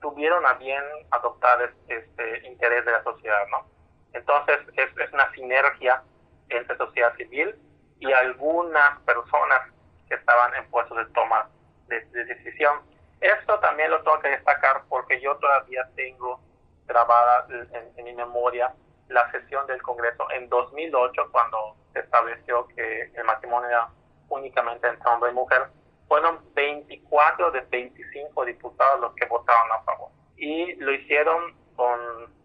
tuvieron 0.00 0.46
a 0.46 0.54
bien 0.54 0.82
adoptar 1.10 1.72
este 1.88 2.46
interés 2.46 2.84
de 2.84 2.92
la 2.92 3.02
sociedad, 3.02 3.46
¿no? 3.50 3.66
Entonces 4.12 4.58
es, 4.76 4.96
es 4.96 5.12
una 5.12 5.30
sinergia 5.32 6.02
entre 6.48 6.76
sociedad 6.76 7.14
civil 7.16 7.54
y 7.98 8.12
algunas 8.12 8.98
personas 9.00 9.60
que 10.08 10.14
estaban 10.14 10.54
en 10.54 10.70
puestos 10.70 10.96
de 10.96 11.06
toma 11.12 11.50
de, 11.88 12.00
decisión. 12.24 12.80
Esto 13.20 13.58
también 13.58 13.90
lo 13.90 14.02
tengo 14.02 14.20
que 14.20 14.28
destacar 14.28 14.82
porque 14.88 15.20
yo 15.20 15.36
todavía 15.36 15.88
tengo 15.96 16.40
grabada 16.86 17.46
en, 17.50 17.92
en 17.96 18.04
mi 18.04 18.14
memoria 18.14 18.72
la 19.08 19.30
sesión 19.30 19.66
del 19.66 19.82
Congreso 19.82 20.30
en 20.32 20.48
2008 20.48 21.28
cuando 21.30 21.76
se 21.92 22.00
estableció 22.00 22.66
que 22.68 23.10
el 23.14 23.24
matrimonio 23.24 23.68
era 23.68 23.88
únicamente 24.28 24.88
entre 24.88 25.10
hombre 25.10 25.30
y 25.30 25.34
mujer. 25.34 25.68
Fueron 26.06 26.40
24 26.54 27.50
de 27.50 27.60
25 27.62 28.44
diputados 28.44 29.00
los 29.00 29.14
que 29.14 29.26
votaron 29.26 29.72
a 29.72 29.82
favor. 29.82 30.10
Y 30.36 30.74
lo 30.76 30.92
hicieron 30.92 31.54
con 31.76 31.98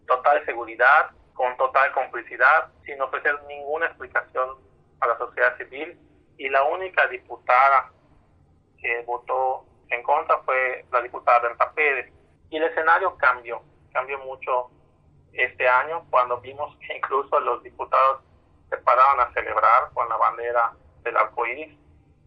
total 0.06 0.44
seguridad, 0.44 1.10
con 1.34 1.56
total 1.56 1.92
complicidad, 1.92 2.72
sin 2.84 3.00
ofrecer 3.00 3.42
ninguna 3.44 3.86
explicación 3.86 4.58
a 5.00 5.06
la 5.06 5.18
sociedad 5.18 5.56
civil. 5.56 5.98
Y 6.36 6.48
la 6.48 6.64
única 6.64 7.06
diputada 7.06 7.92
que 8.78 9.02
votó 9.06 9.64
en 9.88 10.02
contra 10.02 10.38
fue 10.38 10.84
la 10.92 11.00
diputada 11.00 11.40
Berta 11.40 11.72
Pérez. 11.72 12.12
Y 12.50 12.56
el 12.56 12.64
escenario 12.64 13.16
cambió, 13.16 13.62
cambió 13.92 14.18
mucho 14.20 14.70
este 15.34 15.68
año 15.68 16.04
cuando 16.10 16.40
vimos 16.40 16.76
que 16.78 16.96
incluso 16.96 17.38
los 17.40 17.62
diputados 17.62 18.22
se 18.70 18.76
pararon 18.78 19.20
a 19.20 19.32
celebrar 19.32 19.90
con 19.92 20.08
la 20.08 20.16
bandera 20.16 20.72
del 21.02 21.16
arco 21.16 21.46
iris 21.46 21.76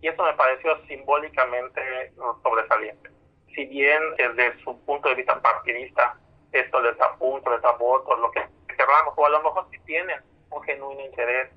y 0.02 0.08
eso 0.08 0.24
me 0.24 0.34
pareció 0.34 0.78
simbólicamente 0.88 2.14
sobresaliente. 2.44 3.10
Si 3.56 3.66
bien 3.66 4.02
desde 4.18 4.62
su 4.64 4.80
punto 4.86 5.10
de 5.10 5.16
vista 5.16 5.42
partidista 5.42 6.18
esto 6.52 6.82
les 6.82 6.98
da 6.98 7.16
puntos, 7.16 7.52
les 7.52 7.62
da 7.62 7.72
votos, 7.74 8.20
lo 8.20 8.32
que 8.32 8.46
queramos, 8.68 9.14
o 9.16 9.26
a 9.26 9.30
lo 9.30 9.42
mejor 9.42 9.68
si 9.72 9.80
tienen 9.80 10.22
un 10.50 10.64
genuino 10.64 11.02
interés 11.02 11.50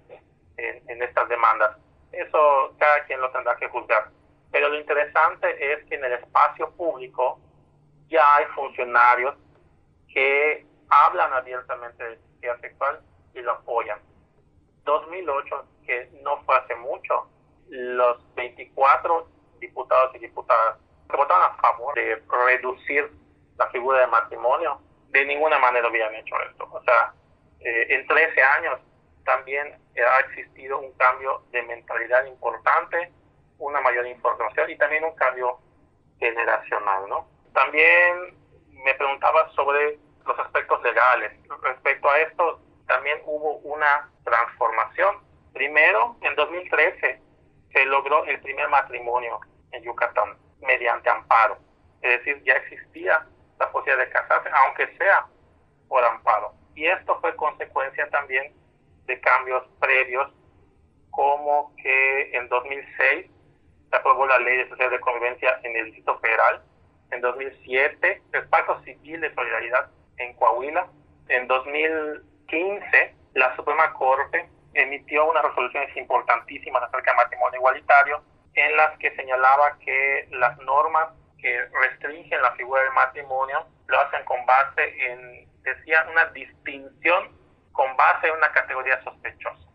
en, 0.57 0.83
en 0.89 1.03
estas 1.03 1.29
demandas, 1.29 1.77
eso 2.13 2.75
cada 2.79 3.05
quien 3.05 3.21
lo 3.21 3.31
tendrá 3.31 3.57
que 3.57 3.69
juzgar. 3.69 4.11
Pero 4.51 4.69
lo 4.69 4.79
interesante 4.79 5.73
es 5.73 5.85
que 5.85 5.95
en 5.95 6.05
el 6.05 6.13
espacio 6.15 6.71
público 6.73 7.39
ya 8.09 8.37
hay 8.37 8.47
funcionarios 8.47 9.37
que 10.13 10.67
hablan 10.91 11.33
abiertamente 11.33 12.03
de 12.03 12.13
identidad 12.13 12.61
sexual 12.61 13.01
y 13.35 13.41
lo 13.41 13.53
apoyan. 13.53 13.99
2008, 14.85 15.65
que 15.87 16.11
no 16.23 16.43
fue 16.45 16.57
hace 16.57 16.75
mucho, 16.77 17.29
los 17.69 18.35
24 18.35 19.29
diputados 19.61 20.15
y 20.17 20.19
diputadas 20.19 20.79
que 21.09 21.17
votaron 21.17 21.45
a 21.45 21.55
favor 21.57 21.95
de 21.95 22.23
reducir 22.47 23.11
la 23.57 23.69
figura 23.69 24.01
de 24.01 24.07
matrimonio, 24.07 24.81
de 25.09 25.25
ninguna 25.25 25.59
manera 25.59 25.89
hubieran 25.89 26.15
hecho 26.15 26.35
esto. 26.49 26.69
O 26.71 26.83
sea, 26.83 27.13
eh, 27.61 27.87
en 27.91 28.07
13 28.07 28.43
años 28.43 28.81
también 29.25 29.79
ha 29.97 30.21
existido 30.21 30.79
un 30.79 30.93
cambio 30.93 31.43
de 31.53 31.63
mentalidad 31.63 32.25
importante, 32.27 33.13
una 33.59 33.81
mayor 33.81 34.07
información 34.07 34.71
y 34.71 34.77
también 34.79 35.05
un 35.05 35.15
cambio 35.15 35.59
generacional, 36.19 37.09
¿no? 37.09 37.29
También 37.53 38.35
me 38.85 38.95
preguntaba 38.95 39.51
sobre 39.51 39.99
los 40.27 40.39
aspectos 40.39 40.83
legales. 40.83 41.33
Respecto 41.63 42.11
a 42.11 42.19
esto, 42.21 42.61
también 42.87 43.19
hubo 43.25 43.57
una 43.59 44.11
transformación. 44.25 45.17
Primero, 45.53 46.17
en 46.23 46.35
2013, 46.35 47.21
se 47.73 47.85
logró 47.87 48.25
el 48.25 48.41
primer 48.41 48.69
matrimonio 48.69 49.41
en 49.73 49.83
Yucatán 49.83 50.37
mediante 50.61 51.09
amparo. 51.09 51.59
Es 52.03 52.19
decir, 52.19 52.43
ya 52.45 52.55
existía 52.55 53.27
la 53.59 53.71
posibilidad 53.71 54.07
de 54.07 54.13
casarse, 54.13 54.49
aunque 54.65 54.97
sea 54.97 55.27
por 55.89 56.05
amparo. 56.05 56.53
Y 56.75 56.87
esto 56.87 57.19
fue 57.21 57.35
consecuencia 57.37 58.09
también 58.11 58.55
de 59.07 59.21
cambios 59.21 59.67
previos, 59.81 60.33
como 61.11 61.75
que 61.77 62.37
en 62.37 62.49
2006 62.49 63.31
se 63.91 63.97
aprobó 63.97 64.27
la 64.27 64.39
Ley 64.39 64.59
de 64.59 64.69
Sociedad 64.69 64.91
de 64.91 65.01
Convivencia 65.01 65.61
en 65.63 65.77
el 65.77 65.87
Distrito 65.87 66.19
Federal. 66.21 66.63
En 67.11 67.21
2007, 67.21 68.23
el 68.33 68.49
Pacto 68.49 68.81
Civil 68.85 69.21
de 69.21 69.35
Solidaridad 69.35 69.91
en 70.21 70.35
Coahuila. 70.35 70.87
En 71.29 71.47
2015, 71.49 73.15
la 73.35 73.55
Suprema 73.57 73.93
Corte 73.95 74.49
emitió 74.75 75.29
unas 75.29 75.45
resoluciones 75.45 75.97
importantísimas 75.97 76.83
acerca 76.83 77.11
del 77.11 77.17
matrimonio 77.17 77.59
igualitario, 77.59 78.23
en 78.55 78.77
las 78.77 78.97
que 78.99 79.15
señalaba 79.17 79.79
que 79.79 80.29
las 80.31 80.57
normas 80.59 81.09
que 81.39 81.67
restringen 81.83 82.43
la 82.43 82.53
figura 82.53 82.83
del 82.83 82.93
matrimonio 82.93 83.67
lo 83.87 84.01
hacen 84.01 84.25
con 84.25 84.45
base 84.45 85.13
en, 85.13 85.49
decía, 85.63 86.07
una 86.11 86.27
distinción 86.27 87.37
con 87.73 87.97
base 87.97 88.29
en 88.29 88.37
una 88.37 88.53
categoría 88.53 89.03
sospechosa. 89.03 89.69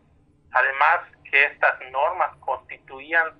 Además, 0.52 1.00
que 1.30 1.44
estas 1.44 1.74
normas 1.90 2.36
constituían 2.40 3.32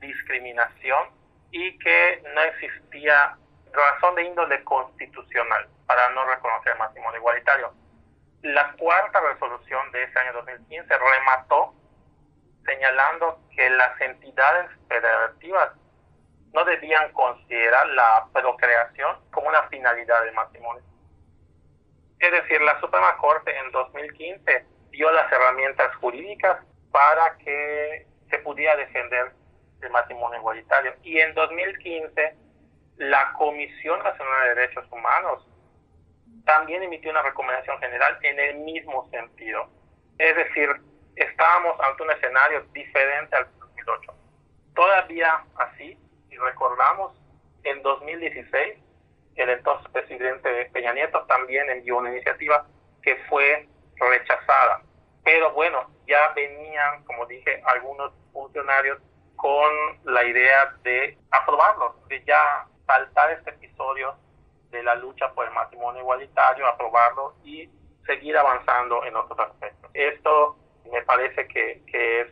discriminación 0.00 1.10
y 1.50 1.78
que 1.78 2.22
no 2.34 2.42
existía 2.42 3.36
razón 3.72 4.14
de 4.14 4.24
índole 4.24 4.62
constitucional 4.64 5.68
para 5.86 6.08
no 6.10 6.24
reconocer 6.24 6.72
el 6.72 6.78
matrimonio 6.78 7.18
igualitario. 7.18 7.72
La 8.42 8.72
cuarta 8.72 9.20
resolución 9.20 9.90
de 9.92 10.04
ese 10.04 10.18
año 10.18 10.32
2015 10.34 10.94
remató 10.96 11.74
señalando 12.64 13.40
que 13.54 13.70
las 13.70 14.00
entidades 14.00 14.70
federativas 14.88 15.70
no 16.52 16.64
debían 16.64 17.12
considerar 17.12 17.86
la 17.88 18.26
procreación 18.32 19.18
como 19.30 19.48
una 19.48 19.62
finalidad 19.68 20.22
del 20.24 20.34
matrimonio. 20.34 20.82
Es 22.18 22.32
decir, 22.32 22.60
la 22.62 22.78
Suprema 22.80 23.16
Corte 23.18 23.56
en 23.56 23.70
2015 23.70 24.66
dio 24.90 25.10
las 25.12 25.30
herramientas 25.30 25.94
jurídicas 25.96 26.58
para 26.90 27.36
que 27.38 28.06
se 28.30 28.38
pudiera 28.40 28.76
defender 28.76 29.32
el 29.82 29.90
matrimonio 29.90 30.38
igualitario. 30.38 30.94
Y 31.02 31.18
en 31.18 31.34
2015, 31.34 32.36
la 32.98 33.32
Comisión 33.34 34.02
Nacional 34.02 34.48
de 34.48 34.54
Derechos 34.54 34.86
Humanos 34.90 35.46
también 36.44 36.82
emitió 36.82 37.10
una 37.10 37.22
recomendación 37.22 37.78
general 37.78 38.18
en 38.22 38.38
el 38.40 38.58
mismo 38.58 39.08
sentido. 39.10 39.68
Es 40.18 40.34
decir, 40.34 40.68
estábamos 41.16 41.78
ante 41.80 42.02
un 42.02 42.10
escenario 42.10 42.62
diferente 42.72 43.36
al 43.36 43.46
2008. 43.58 44.14
Todavía 44.74 45.44
así, 45.56 45.98
si 46.28 46.36
recordamos, 46.36 47.12
en 47.64 47.82
2016, 47.82 48.78
el 49.36 49.50
entonces 49.50 49.90
presidente 49.92 50.70
Peña 50.72 50.92
Nieto 50.92 51.24
también 51.26 51.68
envió 51.70 51.98
una 51.98 52.10
iniciativa 52.10 52.66
que 53.02 53.16
fue 53.28 53.68
rechazada. 53.96 54.82
Pero 55.24 55.52
bueno, 55.52 55.90
ya 56.06 56.32
venían, 56.34 57.04
como 57.04 57.26
dije, 57.26 57.62
algunos 57.66 58.12
funcionarios 58.32 58.98
con 59.36 59.70
la 60.04 60.24
idea 60.24 60.74
de 60.82 61.16
aprobarlo, 61.30 61.96
de 62.08 62.24
ya 62.24 62.66
saltar 62.88 63.30
este 63.32 63.50
episodio 63.50 64.16
de 64.70 64.82
la 64.82 64.94
lucha 64.96 65.32
por 65.34 65.46
el 65.46 65.52
matrimonio 65.52 66.00
igualitario, 66.00 66.66
aprobarlo 66.66 67.34
y 67.44 67.70
seguir 68.06 68.36
avanzando 68.36 69.04
en 69.04 69.14
otros 69.14 69.38
aspectos. 69.38 69.90
Esto 69.94 70.56
me 70.90 71.02
parece 71.02 71.46
que, 71.46 71.84
que 71.86 72.20
es 72.22 72.28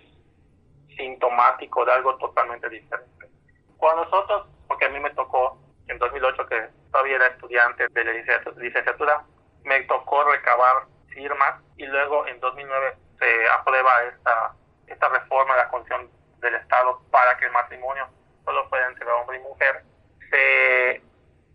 sintomático 0.96 1.84
de 1.84 1.92
algo 1.92 2.16
totalmente 2.16 2.68
diferente. 2.70 3.28
Cuando 3.76 4.04
nosotros, 4.04 4.48
porque 4.66 4.86
a 4.86 4.88
mí 4.88 4.98
me 4.98 5.10
tocó 5.10 5.58
en 5.88 5.98
2008 5.98 6.46
que 6.46 6.68
todavía 6.90 7.16
era 7.16 7.26
estudiante 7.28 7.86
de 7.88 8.04
la 8.04 8.12
licenciatura, 8.56 9.24
me 9.64 9.82
tocó 9.82 10.24
recabar 10.24 10.86
firmas 11.08 11.60
y 11.76 11.86
luego 11.86 12.26
en 12.26 12.40
2009 12.40 12.96
se 13.18 13.48
aprueba 13.50 13.90
esta, 14.04 14.54
esta 14.86 15.08
reforma 15.10 15.54
de 15.54 15.60
la 15.60 15.68
Constitución 15.68 16.10
del 16.40 16.54
Estado 16.54 17.00
para 17.10 17.36
que 17.36 17.44
el 17.44 17.52
matrimonio 17.52 18.08
solo 18.44 18.68
pueda 18.70 18.86
entre 18.86 19.10
hombre 19.10 19.38
y 19.38 19.42
mujer. 19.42 19.84
Se 20.30 21.02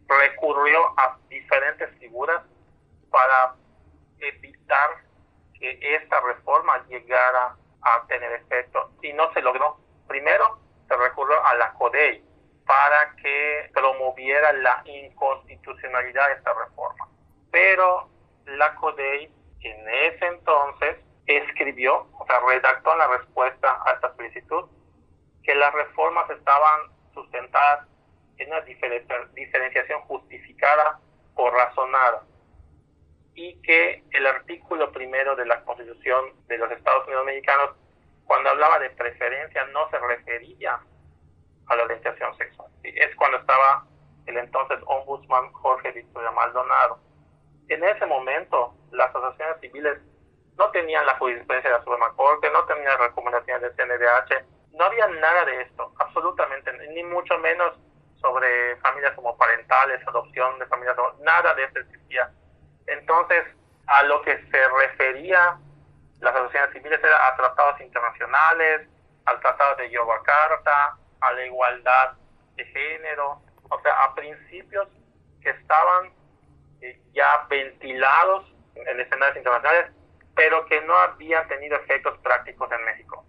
recurrió 0.07 0.93
a 0.97 1.17
diferentes 1.29 1.89
figuras 1.99 2.41
para 3.09 3.55
evitar 4.19 4.89
que 5.59 5.77
esta 5.95 6.19
reforma 6.21 6.85
llegara 6.87 7.55
a 7.81 8.05
tener 8.07 8.31
efecto 8.33 8.91
y 9.01 9.13
no 9.13 9.31
se 9.33 9.41
logró. 9.41 9.77
Primero 10.07 10.59
se 10.87 10.95
recurrió 10.95 11.43
a 11.45 11.55
la 11.55 11.73
CODEI 11.73 12.23
para 12.65 13.15
que 13.15 13.69
promoviera 13.73 14.53
la 14.53 14.81
inconstitucionalidad 14.85 16.27
de 16.27 16.33
esta 16.33 16.53
reforma. 16.53 17.07
Pero 17.51 18.09
la 18.45 18.75
CODEI 18.75 19.33
en 19.61 19.89
ese 19.89 20.25
entonces 20.25 20.97
escribió, 21.25 22.07
o 22.17 22.25
sea, 22.25 22.39
redactó 22.47 22.95
la 22.95 23.07
respuesta 23.07 23.79
a 23.85 23.91
esta 23.91 24.15
solicitud, 24.15 24.69
que 25.43 25.55
las 25.55 25.73
reformas 25.73 26.29
estaban 26.29 26.79
sustentadas 27.13 27.87
una 28.47 28.61
diferenciación 28.61 30.01
justificada 30.01 30.99
o 31.35 31.49
razonada 31.49 32.23
y 33.33 33.61
que 33.61 34.03
el 34.11 34.27
artículo 34.27 34.91
primero 34.91 35.35
de 35.35 35.45
la 35.45 35.63
Constitución 35.63 36.33
de 36.47 36.57
los 36.57 36.71
Estados 36.71 37.07
Unidos 37.07 37.25
Mexicanos 37.25 37.71
cuando 38.25 38.49
hablaba 38.49 38.79
de 38.79 38.89
preferencia 38.91 39.65
no 39.67 39.89
se 39.89 39.99
refería 39.99 40.79
a 41.67 41.75
la 41.75 41.83
orientación 41.83 42.35
sexual. 42.37 42.69
Es 42.83 43.15
cuando 43.15 43.37
estaba 43.37 43.85
el 44.25 44.37
entonces 44.37 44.79
ombudsman 44.85 45.51
Jorge 45.53 45.91
Victoria 45.91 46.31
Maldonado. 46.31 46.99
En 47.67 47.83
ese 47.83 48.05
momento, 48.05 48.75
las 48.91 49.09
asociaciones 49.09 49.59
civiles 49.61 49.99
no 50.57 50.69
tenían 50.71 51.05
la 51.05 51.17
jurisprudencia 51.17 51.71
de 51.71 51.77
la 51.77 51.83
Suprema 51.83 52.13
Corte, 52.15 52.49
no 52.51 52.65
tenían 52.65 52.99
recomendaciones 52.99 53.61
del 53.61 53.75
CNDH, 53.75 54.45
no 54.73 54.85
había 54.85 55.07
nada 55.07 55.45
de 55.45 55.61
esto, 55.61 55.93
absolutamente, 55.99 56.71
ni 56.89 57.03
mucho 57.03 57.37
menos 57.39 57.77
sobre 58.21 58.75
familias 58.77 59.13
como 59.15 59.37
parentales, 59.37 60.07
adopción 60.07 60.59
de 60.59 60.65
familias, 60.67 60.95
nada 61.21 61.53
de 61.55 61.63
eso 61.63 61.79
existía. 61.79 62.31
Entonces, 62.87 63.43
a 63.87 64.03
lo 64.03 64.21
que 64.21 64.37
se 64.51 64.67
refería 64.69 65.57
las 66.21 66.35
asociaciones 66.35 66.73
civiles 66.73 66.99
era 67.03 67.27
a 67.27 67.35
tratados 67.35 67.81
internacionales, 67.81 68.87
al 69.25 69.39
tratado 69.39 69.75
de 69.75 69.89
Yogyakarta, 69.89 70.97
a 71.19 71.33
la 71.33 71.45
igualdad 71.45 72.13
de 72.55 72.65
género, 72.65 73.41
o 73.69 73.81
sea, 73.81 74.03
a 74.03 74.15
principios 74.15 74.87
que 75.41 75.49
estaban 75.49 76.11
eh, 76.81 76.99
ya 77.13 77.45
ventilados 77.49 78.45
en 78.75 78.99
escenarios 78.99 79.37
internacionales, 79.37 79.91
pero 80.35 80.65
que 80.67 80.81
no 80.81 80.95
habían 80.95 81.47
tenido 81.47 81.75
efectos 81.77 82.17
prácticos 82.19 82.71
en 82.71 82.85
México. 82.85 83.25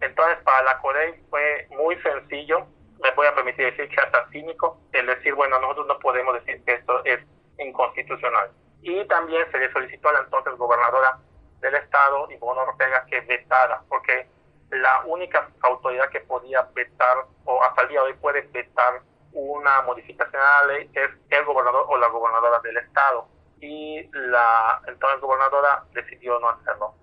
Entonces, 0.00 0.38
para 0.42 0.62
la 0.64 0.78
Corey 0.78 1.22
fue 1.30 1.68
muy 1.70 1.96
sencillo, 2.00 2.66
me 3.02 3.10
voy 3.12 3.26
a 3.26 3.34
permitir 3.34 3.66
decir 3.66 3.88
que 3.88 4.00
hasta 4.00 4.28
cínico, 4.30 4.78
el 4.92 5.06
decir, 5.06 5.34
bueno, 5.34 5.58
nosotros 5.58 5.86
no 5.88 5.98
podemos 5.98 6.34
decir 6.34 6.62
que 6.64 6.74
esto 6.74 7.04
es 7.04 7.20
inconstitucional. 7.58 8.50
Y 8.80 9.04
también 9.06 9.44
se 9.50 9.58
le 9.58 9.72
solicitó 9.72 10.08
a 10.08 10.12
la 10.14 10.20
entonces 10.20 10.54
gobernadora 10.54 11.18
del 11.60 11.74
Estado, 11.74 12.30
Ivonne 12.30 12.60
Ortega, 12.60 13.04
que 13.06 13.20
vetara, 13.22 13.82
porque 13.88 14.28
la 14.70 15.02
única 15.06 15.48
autoridad 15.60 16.08
que 16.10 16.20
podía 16.20 16.62
vetar, 16.74 17.18
o 17.44 17.62
hasta 17.62 17.82
el 17.82 17.88
día 17.88 18.00
de 18.00 18.06
hoy 18.06 18.14
puede 18.14 18.42
vetar 18.42 19.02
una 19.32 19.82
modificación 19.82 20.40
a 20.40 20.66
la 20.66 20.72
ley, 20.72 20.90
es 20.94 21.10
el 21.30 21.44
gobernador 21.44 21.86
o 21.88 21.96
la 21.96 22.08
gobernadora 22.08 22.58
del 22.60 22.76
Estado. 22.78 23.28
Y 23.60 24.08
la 24.12 24.80
entonces 24.86 25.20
gobernadora 25.20 25.84
decidió 25.92 26.38
no 26.40 26.48
hacerlo. 26.48 26.94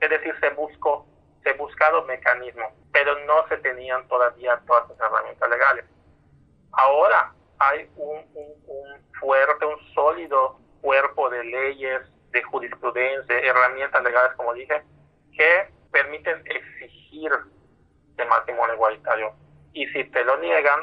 Es 0.00 0.10
decir, 0.10 0.34
se 0.40 0.50
buscó, 0.50 1.06
se 1.44 1.52
buscaron 1.52 2.06
mecanismos, 2.06 2.72
pero 2.92 3.18
no 3.26 3.46
se 3.48 3.56
tenían 3.58 4.06
todavía 4.08 4.60
todas 4.66 4.88
las 4.88 5.00
herramientas 5.00 5.48
legales. 5.48 5.84
Ahora 6.72 7.32
hay 7.58 7.90
un, 7.96 8.24
un, 8.34 9.12
fuerte, 9.20 9.66
un 9.66 9.94
sólido 9.94 10.58
cuerpo 10.80 11.28
de 11.28 11.44
leyes, 11.44 12.02
de 12.30 12.42
jurisprudencia, 12.42 13.38
herramientas 13.38 14.02
legales, 14.02 14.32
como 14.36 14.54
dije, 14.54 14.82
que 15.32 15.70
permiten 15.90 16.42
exigir 16.46 17.32
el 18.16 18.28
matrimonio 18.28 18.74
igualitario. 18.74 19.32
Y 19.72 19.86
si 19.88 20.04
te 20.04 20.24
lo 20.24 20.36
niegan, 20.38 20.80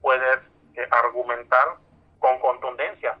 puedes 0.00 0.38
eh, 0.74 0.86
argumentar 0.90 1.76
con 2.18 2.38
contundencia 2.40 3.18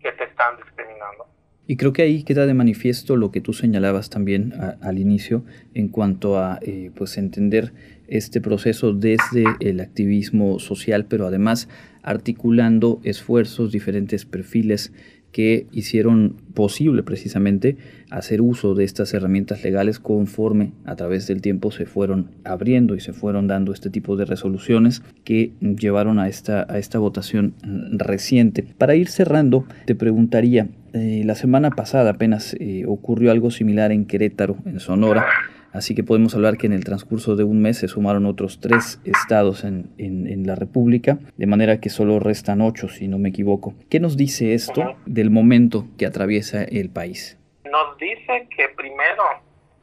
que 0.00 0.12
te 0.12 0.24
están 0.24 0.56
discriminando. 0.58 1.26
Y 1.66 1.76
creo 1.76 1.94
que 1.94 2.02
ahí 2.02 2.24
queda 2.24 2.46
de 2.46 2.52
manifiesto 2.52 3.16
lo 3.16 3.30
que 3.30 3.40
tú 3.40 3.54
señalabas 3.54 4.10
también 4.10 4.52
al 4.80 4.98
inicio 4.98 5.44
en 5.72 5.88
cuanto 5.88 6.38
a 6.38 6.58
eh, 6.60 6.90
pues 6.94 7.16
entender 7.16 7.72
este 8.06 8.42
proceso 8.42 8.92
desde 8.92 9.44
el 9.60 9.80
activismo 9.80 10.58
social, 10.58 11.06
pero 11.06 11.26
además 11.26 11.68
articulando 12.02 13.00
esfuerzos, 13.02 13.72
diferentes 13.72 14.26
perfiles 14.26 14.92
que 15.34 15.66
hicieron 15.72 16.36
posible 16.54 17.02
precisamente 17.02 17.76
hacer 18.08 18.40
uso 18.40 18.76
de 18.76 18.84
estas 18.84 19.12
herramientas 19.14 19.64
legales 19.64 19.98
conforme 19.98 20.70
a 20.84 20.94
través 20.94 21.26
del 21.26 21.42
tiempo 21.42 21.72
se 21.72 21.86
fueron 21.86 22.30
abriendo 22.44 22.94
y 22.94 23.00
se 23.00 23.12
fueron 23.12 23.48
dando 23.48 23.72
este 23.72 23.90
tipo 23.90 24.16
de 24.16 24.26
resoluciones 24.26 25.02
que 25.24 25.50
llevaron 25.60 26.20
a 26.20 26.28
esta, 26.28 26.72
a 26.72 26.78
esta 26.78 27.00
votación 27.00 27.54
reciente. 27.90 28.64
Para 28.78 28.94
ir 28.94 29.08
cerrando, 29.08 29.66
te 29.86 29.96
preguntaría, 29.96 30.68
eh, 30.92 31.22
la 31.24 31.34
semana 31.34 31.70
pasada 31.70 32.10
apenas 32.10 32.54
eh, 32.60 32.84
ocurrió 32.86 33.32
algo 33.32 33.50
similar 33.50 33.90
en 33.90 34.04
Querétaro, 34.04 34.56
en 34.64 34.78
Sonora, 34.78 35.26
Así 35.74 35.96
que 35.96 36.04
podemos 36.04 36.36
hablar 36.36 36.56
que 36.56 36.68
en 36.68 36.72
el 36.72 36.84
transcurso 36.84 37.34
de 37.34 37.42
un 37.42 37.60
mes 37.60 37.78
se 37.78 37.88
sumaron 37.88 38.26
otros 38.26 38.60
tres 38.60 39.00
estados 39.04 39.64
en, 39.64 39.92
en, 39.98 40.46
la 40.46 40.54
República, 40.54 41.18
de 41.36 41.46
manera 41.46 41.80
que 41.80 41.90
solo 41.90 42.20
restan 42.20 42.60
ocho, 42.60 42.88
si 42.88 43.08
no 43.08 43.18
me 43.18 43.30
equivoco. 43.30 43.74
¿Qué 43.90 43.98
nos 43.98 44.16
dice 44.16 44.54
esto 44.54 44.96
del 45.04 45.30
momento 45.30 45.86
que 45.98 46.06
atraviesa 46.06 46.62
el 46.62 46.90
país? 46.90 47.36
Nos 47.64 47.98
dice 47.98 48.48
que 48.56 48.68
primero 48.76 49.24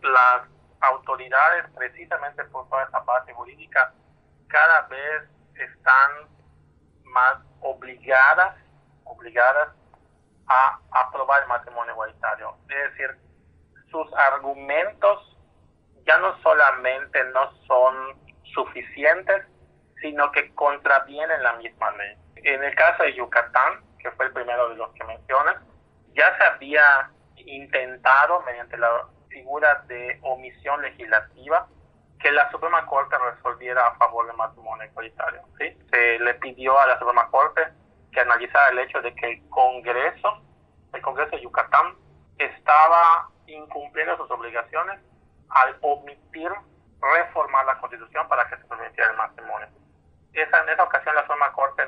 las 0.01 0.47
autoridades, 0.79 1.65
precisamente 1.75 2.41
por 2.45 2.69
toda 2.69 2.83
esa 2.83 3.03
parte 3.03 3.33
jurídica, 3.33 3.93
cada 4.47 4.87
vez 4.87 5.23
están 5.55 6.29
más 7.03 7.35
obligadas, 7.59 8.55
obligadas 9.03 9.67
a 10.47 10.79
aprobar 11.05 11.43
el 11.43 11.49
matrimonio 11.49 11.91
igualitario. 11.91 12.55
Es 12.69 12.91
decir, 12.91 13.17
sus 13.91 14.07
argumentos 14.13 15.30
ya 16.05 16.17
no 16.17 16.37
solamente 16.41 17.23
no 17.25 17.51
son 17.67 18.19
suficientes, 18.53 19.45
sino 20.01 20.31
que 20.31 20.53
contravienen 20.55 21.43
la 21.43 21.53
misma 21.53 21.91
ley. 21.91 22.17
En 22.37 22.63
el 22.63 22.75
caso 22.75 23.03
de 23.03 23.13
Yucatán, 23.13 23.81
que 23.99 24.11
fue 24.11 24.25
el 24.25 24.33
primero 24.33 24.69
de 24.69 24.75
los 24.75 24.91
que 24.93 25.03
mencionas, 25.03 25.57
ya 26.13 26.35
se 26.37 26.43
había 26.43 27.11
intentado, 27.35 28.41
mediante 28.41 28.77
la 28.77 29.07
figura 29.29 29.83
de 29.87 30.19
omisión 30.23 30.81
legislativa, 30.81 31.67
que 32.19 32.31
la 32.31 32.49
Suprema 32.51 32.85
Corte 32.85 33.15
resolviera 33.17 33.87
a 33.87 33.95
favor 33.95 34.27
del 34.27 34.35
matrimonio 34.35 34.85
igualitario. 34.85 35.41
¿sí? 35.59 35.77
Se 35.89 36.19
le 36.19 36.33
pidió 36.35 36.77
a 36.79 36.87
la 36.87 36.99
Suprema 36.99 37.29
Corte 37.29 37.61
que 38.11 38.19
analizara 38.19 38.69
el 38.69 38.79
hecho 38.79 39.01
de 39.01 39.13
que 39.15 39.31
el 39.31 39.49
Congreso, 39.49 40.41
el 40.93 41.01
Congreso 41.01 41.35
de 41.35 41.41
Yucatán, 41.43 41.95
estaba 42.37 43.29
incumpliendo 43.47 44.17
sus 44.17 44.29
obligaciones 44.31 44.99
al 45.51 45.77
omitir 45.81 46.51
reformar 47.01 47.65
la 47.65 47.77
constitución 47.79 48.27
para 48.27 48.47
que 48.47 48.57
se 48.57 48.65
permitiera 48.65 49.11
el 49.11 49.17
matrimonio. 49.17 49.67
Esa, 50.33 50.63
en 50.63 50.69
esa 50.69 50.83
ocasión 50.83 51.15
la 51.15 51.21
Suprema 51.21 51.51
Corte 51.53 51.83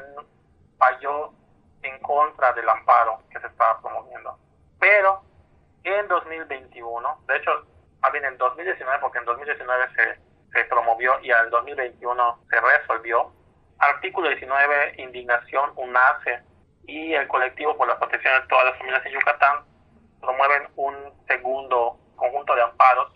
falló 0.78 1.32
en 1.84 1.99
contra 1.99 2.54
del 2.54 2.67
amparo 2.67 3.21
que 3.30 3.39
se 3.39 3.47
estaba 3.47 3.80
promoviendo. 3.82 4.38
Pero 4.80 5.21
en 5.84 6.08
2021, 6.08 7.23
de 7.28 7.38
hecho, 7.38 7.52
más 8.02 8.12
bien 8.12 8.26
en 8.26 8.38
2019, 8.38 8.99
porque 8.99 9.19
en 9.19 9.26
2019 9.26 9.88
se, 9.95 10.19
se 10.52 10.65
promovió 10.65 11.19
y 11.21 11.32
en 11.32 11.49
2021 11.49 12.39
se 12.49 12.62
resolvió, 12.62 13.32
artículo 13.80 14.30
19, 14.30 14.95
indignación, 14.97 15.71
UNACE 15.76 16.41
y 16.86 17.13
el 17.13 17.28
colectivo 17.28 17.78
por 17.78 17.88
la 17.88 17.97
protección 17.97 18.41
de 18.41 18.47
todas 18.47 18.65
las 18.65 18.78
familias 18.78 19.06
en 19.06 19.13
Yucatán 19.13 19.63
promueven 20.19 20.67
un 20.76 20.95
segundo 21.28 21.97
conjunto 22.15 22.56
de 22.56 22.62
amparos 22.62 23.13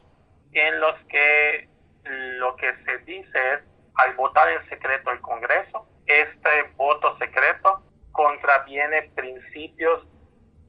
en 0.59 0.79
los 0.79 0.95
que 1.09 1.69
lo 2.03 2.55
que 2.55 2.73
se 2.85 2.97
dice 2.99 3.53
es, 3.53 3.61
al 3.95 4.13
votar 4.15 4.49
en 4.49 4.67
secreto 4.69 5.11
el 5.11 5.19
Congreso, 5.21 5.87
este 6.05 6.63
voto 6.75 7.17
secreto 7.17 7.83
contraviene 8.11 9.11
principios 9.15 10.07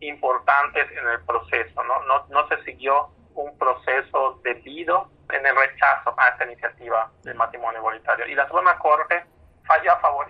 importantes 0.00 0.90
en 0.92 1.08
el 1.08 1.24
proceso, 1.24 1.82
¿no? 1.84 2.26
No, 2.28 2.48
se 2.48 2.62
siguió 2.64 3.08
un 3.34 3.56
proceso 3.58 4.40
debido 4.42 5.10
en 5.30 5.46
el 5.46 5.56
rechazo 5.56 6.14
a 6.16 6.28
esta 6.28 6.44
iniciativa 6.44 7.10
del 7.22 7.36
matrimonio 7.36 7.80
igualitario. 7.80 8.26
Y 8.26 8.34
la 8.34 8.46
Suprema 8.48 8.78
Corte 8.78 9.24
falló 9.64 9.92
a 9.92 10.00
favor, 10.00 10.26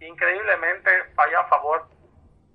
increíblemente 0.00 0.90
falló 1.14 1.40
a 1.40 1.48
favor 1.48 1.88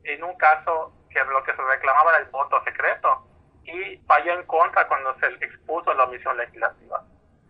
en 0.04 0.24
un 0.24 0.36
caso 0.38 0.94
que 1.10 1.24
lo 1.26 1.44
que 1.44 1.56
se 1.56 1.62
reclamaba 1.62 2.12
era 2.12 2.20
el 2.20 2.30
voto 2.30 2.64
secreto, 2.64 3.28
y 3.64 3.98
falló 4.08 4.34
en 4.34 4.46
contra 4.46 4.88
cuando 4.88 5.16
se 5.20 5.28
expuso 5.46 5.94
la 5.94 6.06
omisión 6.06 6.38
legislativa. 6.38 7.04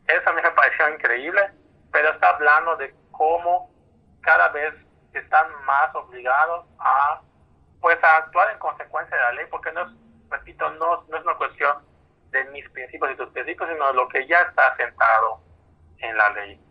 Eso 0.08 0.30
a 0.30 0.34
mí 0.34 0.42
me 0.42 0.52
pareció 0.52 0.90
increíble, 0.90 1.52
pero 1.92 2.10
está 2.10 2.30
hablando 2.30 2.76
de 2.78 2.94
cómo 3.12 3.72
cada 4.22 4.50
vez 4.50 4.74
están 5.14 5.48
más 5.66 5.94
obligados 5.96 6.66
a 6.80 7.22
pues 7.82 8.02
a 8.04 8.18
actuar 8.18 8.52
en 8.52 8.60
consecuencia 8.60 9.16
de 9.18 9.24
la 9.24 9.32
ley, 9.34 9.46
porque 9.50 9.72
no 9.72 9.82
es, 9.82 9.88
repito, 10.30 10.70
no, 10.74 11.04
no 11.10 11.18
es 11.18 11.24
una 11.24 11.34
cuestión 11.34 11.78
de 12.30 12.44
mis 12.46 12.70
principios 12.70 13.12
y 13.12 13.16
tus 13.16 13.30
principios, 13.30 13.70
sino 13.70 13.88
de 13.88 13.94
lo 13.94 14.08
que 14.08 14.28
ya 14.28 14.40
está 14.42 14.76
sentado 14.78 15.42
en 15.98 16.16
la 16.16 16.30
ley. 16.30 16.62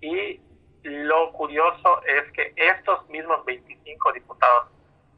Y 0.00 0.40
lo 0.82 1.32
curioso 1.32 2.02
es 2.04 2.30
que 2.32 2.52
estos 2.56 3.08
mismos 3.08 3.44
25 3.44 4.12
diputados 4.12 4.68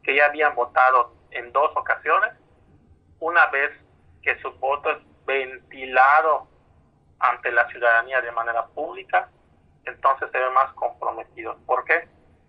que 0.03 0.15
ya 0.15 0.27
habían 0.27 0.55
votado 0.55 1.13
en 1.31 1.51
dos 1.51 1.71
ocasiones, 1.75 2.31
una 3.19 3.45
vez 3.47 3.71
que 4.21 4.39
su 4.41 4.51
voto 4.53 4.91
es 4.91 4.97
ventilado 5.25 6.47
ante 7.19 7.51
la 7.51 7.67
ciudadanía 7.69 8.21
de 8.21 8.31
manera 8.31 8.65
pública, 8.67 9.29
entonces 9.85 10.29
se 10.31 10.37
ven 10.39 10.53
más 10.53 10.71
comprometidos. 10.73 11.57
¿Por 11.65 11.83
qué? 11.85 12.07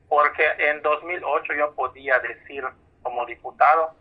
Porque 0.08 0.46
en 0.58 0.82
2008 0.82 1.54
yo 1.54 1.74
podía 1.74 2.18
decir 2.20 2.64
como 3.02 3.26
diputado 3.26 3.94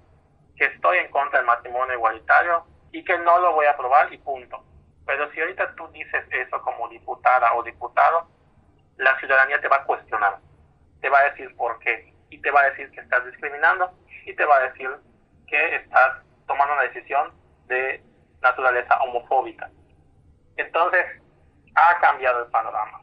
que 0.56 0.66
estoy 0.66 0.98
en 0.98 1.12
contra 1.12 1.40
del 1.40 1.48
matrimonio 1.48 1.96
igualitario 1.96 2.66
y 2.92 3.04
que 3.04 3.18
no 3.20 3.40
lo 3.40 3.54
voy 3.54 3.66
a 3.66 3.72
aprobar 3.72 4.12
y 4.14 4.18
punto. 4.18 4.64
Pero 5.06 5.32
si 5.32 5.40
ahorita 5.40 5.76
tú 5.76 5.88
dices 5.90 6.24
eso 6.30 6.62
como 6.62 6.88
diputada 6.90 7.54
o 7.54 7.64
diputado, 7.64 8.28
la 8.98 9.18
ciudadanía 9.20 9.62
te 9.62 9.68
va 9.68 9.78
a 9.78 9.84
cuestionar, 9.86 10.38
te 11.02 11.10
va 11.10 11.20
a 11.20 11.30
decir 11.30 11.56
por 11.56 11.80
qué, 11.80 12.14
y 12.30 12.40
te 12.40 12.52
va 12.52 12.62
a 12.62 12.70
decir 12.70 12.92
que 12.92 13.00
estás 13.00 13.26
discriminando, 13.26 13.92
y 14.26 14.36
te 14.36 14.46
va 14.46 14.58
a 14.58 14.70
decir 14.70 14.90
que 15.48 15.76
estás 15.78 16.22
tomando 16.50 16.74
una 16.74 16.84
decisión 16.84 17.32
de 17.68 18.04
naturaleza 18.42 19.00
homofóbica. 19.04 19.70
Entonces, 20.58 21.06
ha 21.76 22.00
cambiado 22.00 22.44
el 22.44 22.52
panorama. 22.52 23.02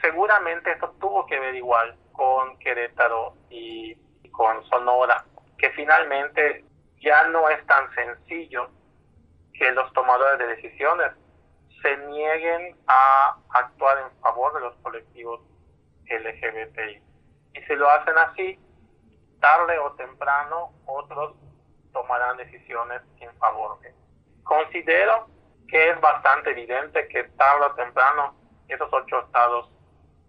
Seguramente 0.00 0.72
esto 0.72 0.90
tuvo 0.98 1.26
que 1.26 1.38
ver 1.38 1.54
igual 1.54 1.96
con 2.12 2.58
Querétaro 2.58 3.34
y 3.50 3.94
con 4.30 4.64
Sonora, 4.64 5.22
que 5.58 5.70
finalmente 5.70 6.64
ya 7.00 7.24
no 7.28 7.48
es 7.50 7.64
tan 7.66 7.94
sencillo 7.94 8.70
que 9.52 9.70
los 9.72 9.92
tomadores 9.92 10.38
de 10.38 10.46
decisiones 10.46 11.12
se 11.82 11.96
nieguen 12.08 12.74
a 12.86 13.36
actuar 13.50 13.98
en 13.98 14.20
favor 14.22 14.54
de 14.54 14.60
los 14.60 14.74
colectivos 14.76 15.40
LGBTI. 16.06 17.02
Y 17.54 17.62
si 17.62 17.76
lo 17.76 17.90
hacen 17.90 18.16
así, 18.16 18.58
tarde 19.40 19.78
o 19.78 19.92
temprano 19.92 20.72
otros 20.86 21.36
tomarán 21.92 22.36
decisiones 22.36 23.02
en 23.20 23.34
favor 23.36 23.80
de. 23.80 23.94
Considero 24.42 25.28
que 25.68 25.90
es 25.90 26.00
bastante 26.00 26.50
evidente 26.50 27.08
que 27.08 27.24
tarde 27.24 27.66
o 27.66 27.74
temprano 27.74 28.34
esos 28.68 28.88
ocho 28.92 29.20
estados 29.20 29.70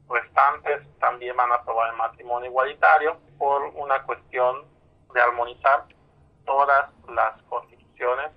restantes 0.09 0.81
también 0.99 1.35
van 1.35 1.51
a 1.51 1.55
aprobar 1.55 1.91
el 1.91 1.97
matrimonio 1.97 2.49
igualitario 2.49 3.17
por 3.37 3.63
una 3.75 4.03
cuestión 4.03 4.65
de 5.13 5.21
armonizar 5.21 5.85
todas 6.45 6.89
las 7.13 7.41
constituciones 7.43 8.31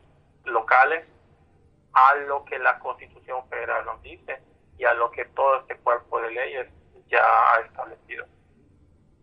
locales 0.44 1.06
a 1.92 2.14
lo 2.26 2.44
que 2.44 2.58
la 2.58 2.78
constitución 2.78 3.46
federal 3.48 3.85
nos 3.85 4.02
dice 4.02 4.40
y 4.78 4.85
a 4.85 4.94
lo 4.94 5.11
que 5.11 5.24
todo 5.26 5.61
este 5.61 5.76
cuerpo 5.76 6.20
de 6.20 6.30
leyes 6.30 6.68
ya 7.08 7.20
ha 7.20 7.61
establecido. 7.66 8.26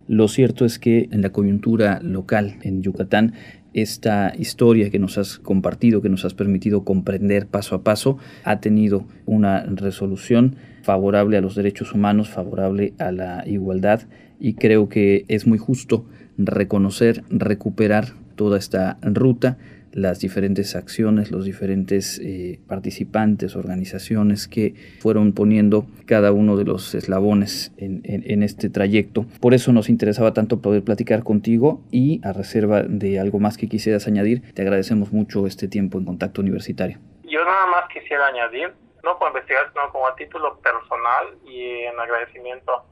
Lo 0.07 0.27
cierto 0.27 0.65
es 0.65 0.79
que 0.79 1.07
en 1.11 1.21
la 1.21 1.31
coyuntura 1.31 1.99
local 2.01 2.57
en 2.63 2.81
Yucatán, 2.81 3.35
esta 3.73 4.33
historia 4.37 4.89
que 4.89 4.99
nos 4.99 5.17
has 5.17 5.39
compartido, 5.39 6.01
que 6.01 6.09
nos 6.09 6.25
has 6.25 6.33
permitido 6.33 6.83
comprender 6.83 7.47
paso 7.47 7.75
a 7.75 7.83
paso, 7.83 8.17
ha 8.43 8.59
tenido 8.59 9.05
una 9.25 9.63
resolución 9.63 10.55
favorable 10.81 11.37
a 11.37 11.41
los 11.41 11.55
derechos 11.55 11.93
humanos, 11.93 12.29
favorable 12.29 12.93
a 12.97 13.11
la 13.11 13.43
igualdad 13.47 14.01
y 14.39 14.53
creo 14.53 14.89
que 14.89 15.25
es 15.27 15.45
muy 15.45 15.57
justo 15.57 16.05
reconocer, 16.37 17.23
recuperar 17.29 18.13
toda 18.35 18.57
esta 18.57 18.97
ruta 19.01 19.57
las 19.91 20.19
diferentes 20.19 20.75
acciones, 20.75 21.31
los 21.31 21.45
diferentes 21.45 22.19
eh, 22.19 22.59
participantes, 22.67 23.55
organizaciones 23.55 24.47
que 24.47 24.75
fueron 24.99 25.33
poniendo 25.33 25.85
cada 26.05 26.31
uno 26.31 26.57
de 26.57 26.65
los 26.65 26.93
eslabones 26.95 27.71
en, 27.77 28.01
en, 28.03 28.43
este 28.43 28.69
trayecto. 28.69 29.25
Por 29.41 29.53
eso 29.53 29.71
nos 29.71 29.89
interesaba 29.89 30.33
tanto 30.33 30.61
poder 30.61 30.83
platicar 30.83 31.23
contigo 31.23 31.81
y 31.91 32.21
a 32.23 32.33
reserva 32.33 32.83
de 32.83 33.19
algo 33.19 33.39
más 33.39 33.57
que 33.57 33.67
quisieras 33.67 34.07
añadir, 34.07 34.53
te 34.53 34.61
agradecemos 34.61 35.11
mucho 35.11 35.47
este 35.47 35.67
tiempo 35.67 35.97
en 35.97 36.05
contacto 36.05 36.41
universitario. 36.41 36.99
Yo 37.23 37.43
nada 37.43 37.67
más 37.67 37.87
quisiera 37.93 38.27
añadir, 38.27 38.73
no 39.03 39.17
por 39.17 39.29
investigar, 39.29 39.69
sino 39.71 39.91
como 39.91 40.07
a 40.07 40.15
título 40.15 40.59
personal 40.59 41.37
y 41.45 41.81
en 41.83 41.99
agradecimiento 41.99 42.83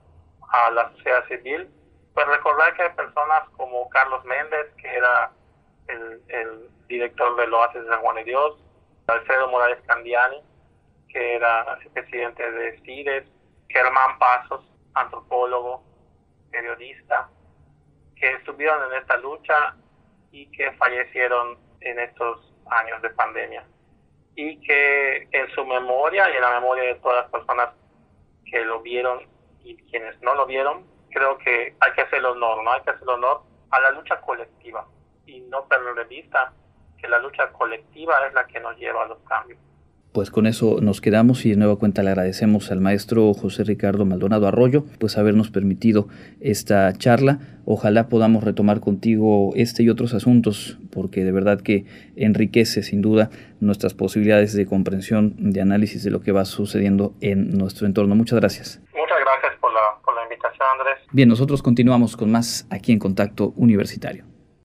a 0.52 0.72
la 0.72 0.92
sociedad 0.92 1.26
civil, 1.28 1.68
pues 2.14 2.28
recordar 2.28 2.76
que 2.76 2.84
hay 2.84 2.90
personas 2.96 3.44
como 3.56 3.90
Carlos 3.90 4.24
Méndez, 4.26 4.68
que 4.82 4.88
era 4.88 5.32
el, 5.88 6.21
el 6.30 6.69
director 6.88 7.36
del 7.36 7.54
Oasis 7.54 7.82
de 7.82 7.88
San 7.88 8.02
Juan 8.02 8.15
de 8.17 8.23
Dios, 8.23 8.58
Alfredo 9.08 9.50
Morales 9.50 9.80
Candiani, 9.86 10.41
que 11.10 11.36
era 11.36 11.78
presidente 11.93 12.52
de 12.52 12.80
CIDES, 12.82 13.26
Germán 13.69 14.19
Pasos, 14.19 14.65
antropólogo, 14.93 15.84
periodista, 16.52 17.30
que 18.15 18.32
estuvieron 18.34 18.91
en 18.91 19.00
esta 19.00 19.17
lucha 19.17 19.76
y 20.32 20.45
que 20.52 20.71
fallecieron 20.73 21.58
en 21.82 22.00
estos 22.00 22.54
años 22.69 23.02
de 23.02 23.10
pandemia. 23.12 23.63
Y 24.36 24.60
que 24.62 25.28
en 25.32 25.50
su 25.56 25.65
memoria 25.65 26.30
y 26.30 26.36
en 26.36 26.41
la 26.41 26.60
memoria 26.60 26.84
de 26.84 26.95
todas 26.95 27.23
las 27.23 27.32
personas 27.32 27.69
que 28.45 28.63
lo 28.65 28.82
vieron 28.82 29.28
y 29.63 29.76
quienes 29.89 30.19
no 30.21 30.36
lo 30.36 30.45
vieron, 30.45 30.86
creo 31.12 31.38
que 31.39 31.76
hay 31.80 31.93
que 31.93 32.02
hacer 32.02 32.23
honor, 32.26 32.63
¿no? 32.63 32.71
Hay 32.71 32.82
que 32.82 32.91
hacer 32.91 33.08
honor 33.08 33.41
a 33.71 33.80
la 33.80 33.91
lucha 33.91 34.19
colectiva 34.21 34.86
y 35.28 35.42
no 35.42 35.68
perder 35.68 35.96
de 35.96 36.16
vista 36.16 36.54
que 36.98 37.08
la 37.08 37.20
lucha 37.20 37.52
colectiva 37.52 38.13
es 38.28 38.34
la 38.34 38.48
que 38.48 38.60
nos 38.60 38.78
lleva 38.78 39.04
a 39.04 39.08
los 39.08 39.20
cambios. 39.20 39.60
Pues 40.13 40.32
con 40.32 40.48
eso 40.48 40.78
nos 40.82 41.00
quedamos 41.00 41.46
y 41.46 41.52
de 41.52 41.58
nueva 41.58 41.76
cuenta 41.76 42.02
le 42.02 42.10
agradecemos 42.10 42.72
al 42.72 42.82
maestro 42.82 43.36
José 43.36 43.63
Ricardo 43.63 44.04
Maldonado 44.04 44.48
Arroyo 44.48 44.86
pues 45.00 45.16
habernos 45.16 45.52
permitido 45.52 46.08
esta 46.40 46.92
charla. 46.94 47.38
Ojalá 47.66 48.08
podamos 48.08 48.44
retomar 48.44 48.80
contigo 48.80 49.52
este 49.56 49.84
y 49.84 49.90
otros 49.90 50.16
asuntos 50.16 50.80
porque 50.92 51.24
de 51.24 51.32
verdad 51.32 51.62
que 51.62 51.86
enriquece 52.16 52.82
sin 52.82 53.04
duda 53.04 53.30
nuestras 53.60 53.94
posibilidades 53.94 54.54
de 54.54 54.66
comprensión, 54.66 55.36
de 55.38 55.62
análisis 55.62 56.04
de 56.04 56.10
lo 56.10 56.22
que 56.22 56.32
va 56.32 56.46
sucediendo 56.46 57.13
en 57.22 57.56
nuestro 57.56 57.86
entorno. 57.86 58.16
Muchas 58.16 58.40
gracias. 58.40 58.82
Muchas 58.96 59.20
gracias 59.20 59.60
por 59.62 59.72
la, 59.72 60.02
por 60.04 60.16
la 60.16 60.24
invitación 60.24 60.68
Andrés. 60.80 60.98
Bien, 61.12 61.30
nosotros 61.30 61.62
continuamos 61.62 62.18
con 62.18 62.32
más 62.32 62.66
aquí 62.72 62.92
en 62.92 62.98
Contacto 62.98 63.54
Universitario. 63.56 64.37